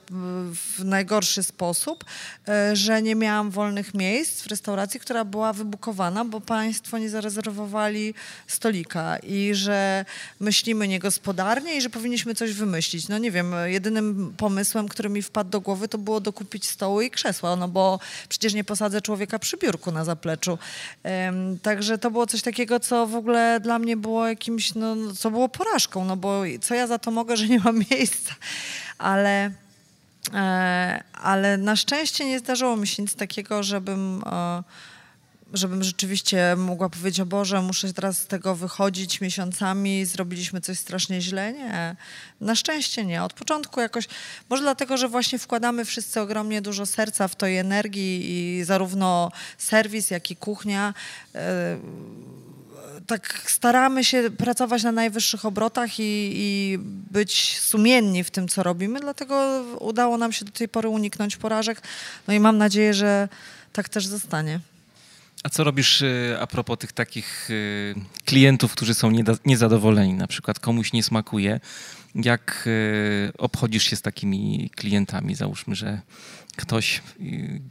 [0.53, 2.05] w najgorszy sposób,
[2.47, 8.13] e, że nie miałam wolnych miejsc w restauracji, która była wybukowana, bo państwo nie zarezerwowali
[8.47, 10.05] stolika i że
[10.39, 13.07] myślimy niegospodarnie i że powinniśmy coś wymyślić.
[13.07, 17.11] No nie wiem, jedynym pomysłem, który mi wpadł do głowy, to było dokupić stoły i
[17.11, 20.57] krzesła, no bo przecież nie posadzę człowieka przy biurku na zapleczu.
[21.61, 25.49] Także to było coś takiego, co w ogóle dla mnie było jakimś, no, co było
[25.49, 28.36] porażką, no bo co ja za to mogę, że nie mam miejsca.
[28.97, 29.51] Ale,
[30.34, 34.63] e, ale na szczęście nie zdarzyło mi się nic takiego, żebym e,
[35.53, 41.21] żebym rzeczywiście mogła powiedzieć, o Boże, muszę teraz z tego wychodzić miesiącami, zrobiliśmy coś strasznie
[41.21, 41.53] źle.
[41.53, 41.95] Nie,
[42.41, 43.23] na szczęście nie.
[43.23, 44.07] Od początku jakoś,
[44.49, 49.31] może dlatego, że właśnie wkładamy wszyscy ogromnie dużo serca w to i energii i zarówno
[49.57, 50.93] serwis, jak i kuchnia.
[51.35, 51.77] E,
[53.07, 56.77] tak staramy się pracować na najwyższych obrotach i, i,
[57.11, 61.81] być sumienni w tym, co robimy, dlatego udało nam się do tej pory uniknąć porażek.
[62.27, 63.29] No i mam nadzieję, że
[63.73, 64.59] tak też zostanie.
[65.43, 69.11] A co robisz y, a propos tych takich y, klientów, którzy są
[69.45, 71.59] niezadowoleni, na przykład komuś nie smakuje?
[72.15, 75.35] Jak y, obchodzisz się z takimi klientami?
[75.35, 76.01] Załóżmy, że
[76.55, 77.01] ktoś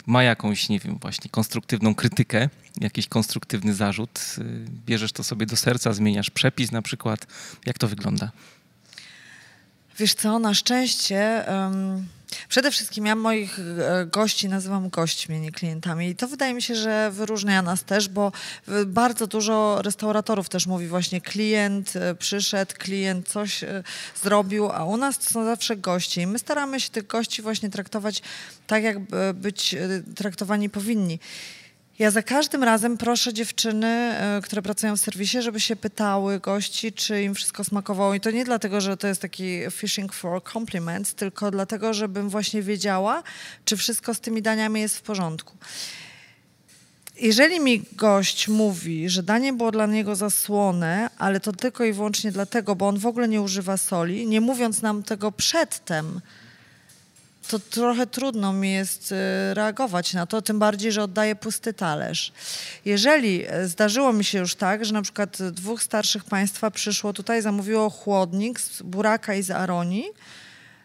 [0.06, 2.48] ma jakąś, nie wiem, właśnie konstruktywną krytykę,
[2.80, 4.20] jakiś konstruktywny zarzut,
[4.86, 7.26] bierzesz to sobie do serca, zmieniasz przepis na przykład.
[7.66, 8.30] Jak to wygląda?
[9.98, 11.44] Wiesz co, na szczęście...
[11.48, 16.08] Um Przede wszystkim ja moich e, gości nazywam gośćmi, nie klientami.
[16.08, 18.32] I to wydaje mi się, że wyróżnia nas też, bo
[18.86, 23.82] bardzo dużo restauratorów też mówi właśnie klient e, przyszedł, klient coś e,
[24.22, 26.20] zrobił, a u nas to są zawsze gości.
[26.20, 28.22] I my staramy się tych gości właśnie traktować
[28.66, 28.98] tak, jak
[29.34, 29.76] być
[30.16, 31.18] traktowani powinni.
[32.00, 36.92] Ja za każdym razem proszę dziewczyny, e, które pracują w serwisie, żeby się pytały gości,
[36.92, 38.14] czy im wszystko smakowało.
[38.14, 42.62] I to nie dlatego, że to jest taki fishing for compliments, tylko dlatego, żebym właśnie
[42.62, 43.22] wiedziała,
[43.64, 45.56] czy wszystko z tymi daniami jest w porządku.
[47.20, 52.32] Jeżeli mi gość mówi, że danie było dla niego zasłone, ale to tylko i wyłącznie
[52.32, 56.20] dlatego, bo on w ogóle nie używa soli, nie mówiąc nam tego przedtem,
[57.50, 59.14] to trochę trudno mi jest y,
[59.54, 62.32] reagować na to, tym bardziej, że oddaję pusty talerz.
[62.84, 67.42] Jeżeli e, zdarzyło mi się już tak, że na przykład dwóch starszych państwa przyszło tutaj,
[67.42, 70.04] zamówiło chłodnik z buraka i z aronii,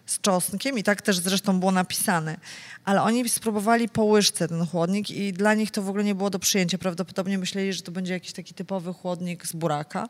[0.06, 2.38] z czosnkiem i tak też zresztą było napisane.
[2.86, 6.30] Ale oni spróbowali po łyżce ten chłodnik i dla nich to w ogóle nie było
[6.30, 6.78] do przyjęcia.
[6.78, 10.10] Prawdopodobnie myśleli, że to będzie jakiś taki typowy chłodnik z buraka.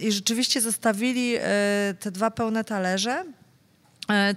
[0.00, 1.40] I rzeczywiście zostawili e,
[2.00, 3.24] te dwa pełne talerze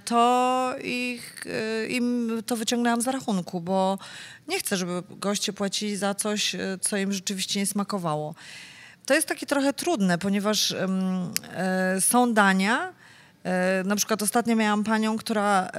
[0.04, 3.98] to ich, e, im to wyciągnęłam z rachunku, bo
[4.48, 8.34] nie chcę, żeby goście płacili za coś, e, co im rzeczywiście nie smakowało.
[9.06, 10.88] To jest takie trochę trudne, ponieważ e,
[12.00, 12.92] są dania.
[13.44, 15.70] E, na przykład ostatnio miałam panią, która e,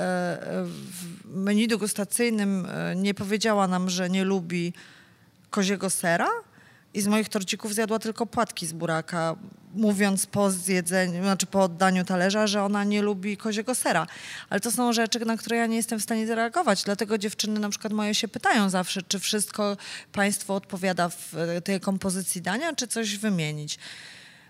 [0.65, 4.73] w menu degustacyjnym nie powiedziała nam, że nie lubi
[5.49, 6.29] koziego sera
[6.97, 9.35] i z moich torcików zjadła tylko płatki z buraka,
[9.75, 14.07] mówiąc po zjedzeniu, znaczy po oddaniu talerza, że ona nie lubi koziego sera.
[14.49, 16.83] Ale to są rzeczy, na które ja nie jestem w stanie zareagować.
[16.83, 19.77] Dlatego dziewczyny na przykład moje się pytają zawsze, czy wszystko
[20.11, 21.33] państwo odpowiada w
[21.63, 23.79] tej kompozycji dania, czy coś wymienić.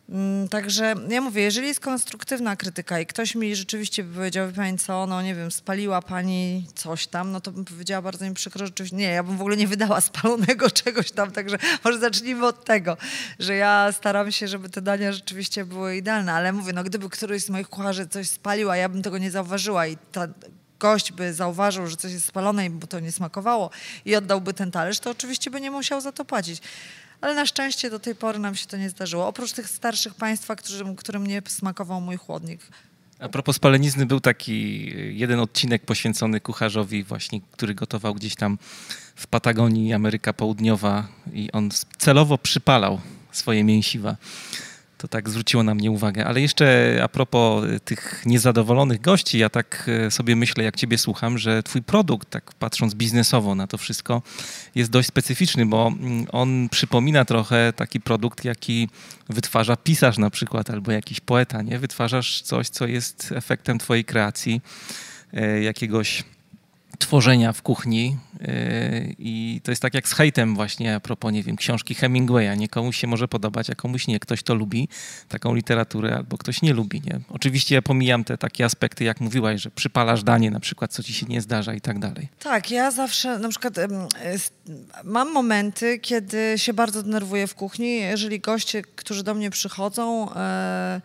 [0.10, 4.54] Mm, także ja mówię, jeżeli jest konstruktywna krytyka i ktoś mi rzeczywiście by powiedział, wie
[4.54, 8.34] pani co, no nie wiem, spaliła pani coś tam, no to bym powiedziała bardzo mi
[8.34, 12.46] przykro, rzeczywiście, nie, ja bym w ogóle nie wydała spalonego czegoś tam, także może zacznijmy
[12.46, 12.98] od tego,
[13.40, 17.44] że ja staram się, żeby te dania rzeczywiście były idealne, ale mówię, no gdyby któryś
[17.44, 20.28] z moich kucharzy coś spalił, a ja bym tego nie zauważyła i ta
[20.80, 23.70] gość by zauważył, że coś jest spalone i mu to nie smakowało
[24.06, 26.62] i oddałby ten talerz, to oczywiście by nie musiał za to płacić.
[27.22, 29.28] Ale na szczęście do tej pory nam się to nie zdarzyło.
[29.28, 32.62] Oprócz tych starszych państwa, którym, którym nie smakował mój chłodnik.
[33.20, 34.86] A propos spalenizny, był taki
[35.18, 38.58] jeden odcinek poświęcony kucharzowi właśnie, który gotował gdzieś tam
[39.16, 43.02] w Patagonii, Ameryka Południowa i on celowo przypalał
[43.32, 44.16] swoje mięsiwa.
[44.98, 46.26] To tak zwróciło na mnie uwagę.
[46.26, 50.98] Ale jeszcze a propos y, tych niezadowolonych gości, ja tak y, sobie myślę, jak ciebie
[50.98, 54.22] słucham, że twój produkt, tak patrząc biznesowo na to wszystko,
[54.76, 58.90] jest dość specyficzny, bo mm, on przypomina trochę taki produkt, jaki
[59.30, 61.80] wytwarza pisarz na przykład, albo jakiś poeta, nie?
[61.80, 64.62] Wytwarzasz coś, co jest efektem twojej kreacji,
[65.34, 66.24] y, jakiegoś
[66.98, 68.48] tworzenia w kuchni yy,
[69.20, 72.58] i to jest tak jak z hejtem właśnie a propos, nie wiem, książki Hemingwaya.
[72.58, 74.20] Nie komuś się może podobać, a komuś nie.
[74.20, 74.90] Ktoś to lubi,
[75.30, 77.20] taką literaturę, albo ktoś nie lubi, nie?
[77.30, 81.14] Oczywiście ja pomijam te takie aspekty, jak mówiłaś, że przypalasz danie na przykład, co ci
[81.14, 82.28] się nie zdarza i tak dalej.
[82.40, 83.74] Tak, ja zawsze na przykład
[85.04, 91.02] mam momenty, kiedy się bardzo denerwuję w kuchni, jeżeli goście, którzy do mnie przychodzą, e,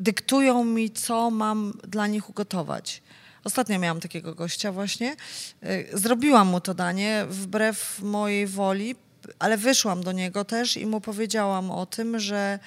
[0.00, 3.02] dyktują mi, co mam dla nich ugotować.
[3.46, 5.16] Ostatnio miałam takiego gościa właśnie.
[5.64, 8.94] Y, zrobiłam mu to danie wbrew mojej woli,
[9.38, 12.58] ale wyszłam do niego też i mu powiedziałam o tym, że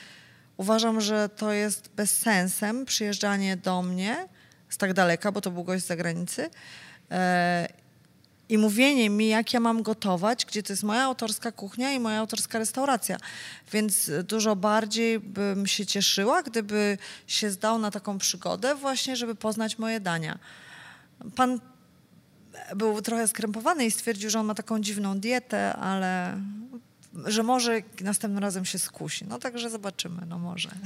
[0.57, 4.27] uważam, że to jest bezsensem przyjeżdżanie do mnie
[4.69, 6.43] z tak daleka, bo to był gość z zagranicy.
[6.43, 6.49] Y,
[8.49, 12.19] I mówienie mi, jak ja mam gotować, gdzie to jest moja autorska kuchnia i moja
[12.19, 13.17] autorska restauracja.
[13.71, 19.77] Więc dużo bardziej bym się cieszyła, gdyby się zdał na taką przygodę, właśnie, żeby poznać
[19.77, 20.39] moje dania.
[21.35, 21.59] Pan
[22.75, 26.37] był trochę skrępowany i stwierdził, że on ma taką dziwną dietę, ale
[27.25, 29.25] że może następnym razem się skusi.
[29.25, 30.69] No także zobaczymy, no może.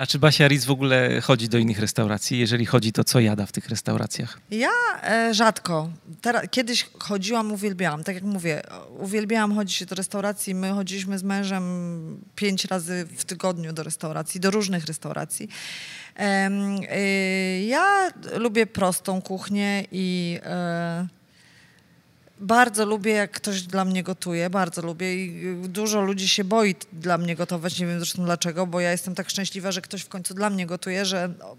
[0.00, 2.38] A czy Basia Ritz w ogóle chodzi do innych restauracji?
[2.38, 4.40] Jeżeli chodzi, to co jada w tych restauracjach?
[4.50, 4.70] Ja
[5.02, 5.90] e, rzadko.
[6.20, 8.04] Teraz, kiedyś chodziłam, uwielbiałam.
[8.04, 8.62] Tak jak mówię,
[8.98, 10.54] uwielbiałam chodzić do restauracji.
[10.54, 11.64] My chodziliśmy z mężem
[12.34, 15.48] pięć razy w tygodniu do restauracji, do różnych restauracji.
[16.18, 16.50] E,
[16.90, 20.38] e, ja lubię prostą kuchnię i...
[20.44, 21.19] E,
[22.40, 27.18] bardzo lubię, jak ktoś dla mnie gotuje, bardzo lubię i dużo ludzi się boi dla
[27.18, 30.34] mnie gotować, nie wiem zresztą dlaczego, bo ja jestem tak szczęśliwa, że ktoś w końcu
[30.34, 31.56] dla mnie gotuje, że no,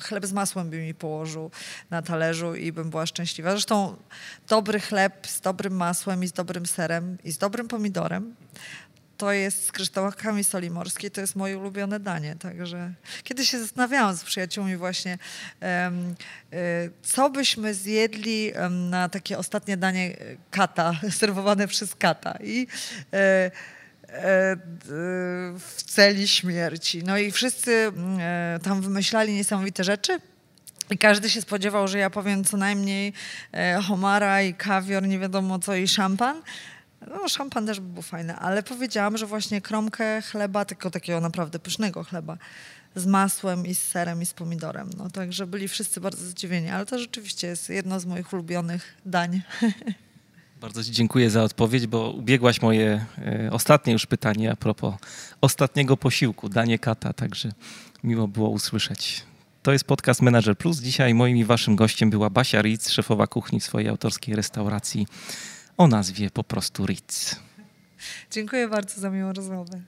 [0.00, 1.50] chleb z masłem by mi położył
[1.90, 3.50] na talerzu i bym była szczęśliwa.
[3.50, 3.96] Zresztą
[4.48, 8.34] dobry chleb z dobrym masłem i z dobrym serem i z dobrym pomidorem
[9.16, 12.36] to jest z kryształkami soli morskiej, to jest moje ulubione danie.
[12.38, 12.92] Także
[13.22, 15.18] kiedy się zastanawiałam z przyjaciółmi właśnie,
[15.60, 16.14] um,
[17.02, 20.16] co byśmy zjedli na takie ostatnie danie
[20.50, 22.38] kata, serwowane przez kata.
[22.42, 22.66] I
[23.12, 23.50] e, e,
[25.58, 27.02] w celi śmierci.
[27.04, 30.20] No i wszyscy e, tam wymyślali niesamowite rzeczy.
[30.90, 33.12] I każdy się spodziewał, że ja powiem co najmniej
[33.88, 36.42] homara i kawior, nie wiadomo co i szampan.
[37.00, 41.58] No, szampan też by był fajny, ale powiedziałam, że właśnie kromkę chleba, tylko takiego naprawdę
[41.58, 42.36] pysznego chleba,
[42.96, 44.90] z masłem i z serem i z pomidorem.
[44.98, 49.40] No także byli wszyscy bardzo zdziwieni, ale to rzeczywiście jest jedno z moich ulubionych dań.
[50.60, 54.94] Bardzo Ci dziękuję za odpowiedź, bo ubiegłaś moje e, ostatnie już pytanie a propos
[55.40, 57.52] ostatniego posiłku, danie kata, także
[58.04, 59.24] miło było usłyszeć.
[59.62, 60.78] To jest podcast Manager Plus.
[60.78, 65.06] Dzisiaj moim i waszym gościem była Basia Ritz, szefowa kuchni swojej autorskiej restauracji
[65.76, 67.36] o nazwie po prostu Ritz.
[68.30, 69.80] Dziękuję bardzo za miłą rozmowę.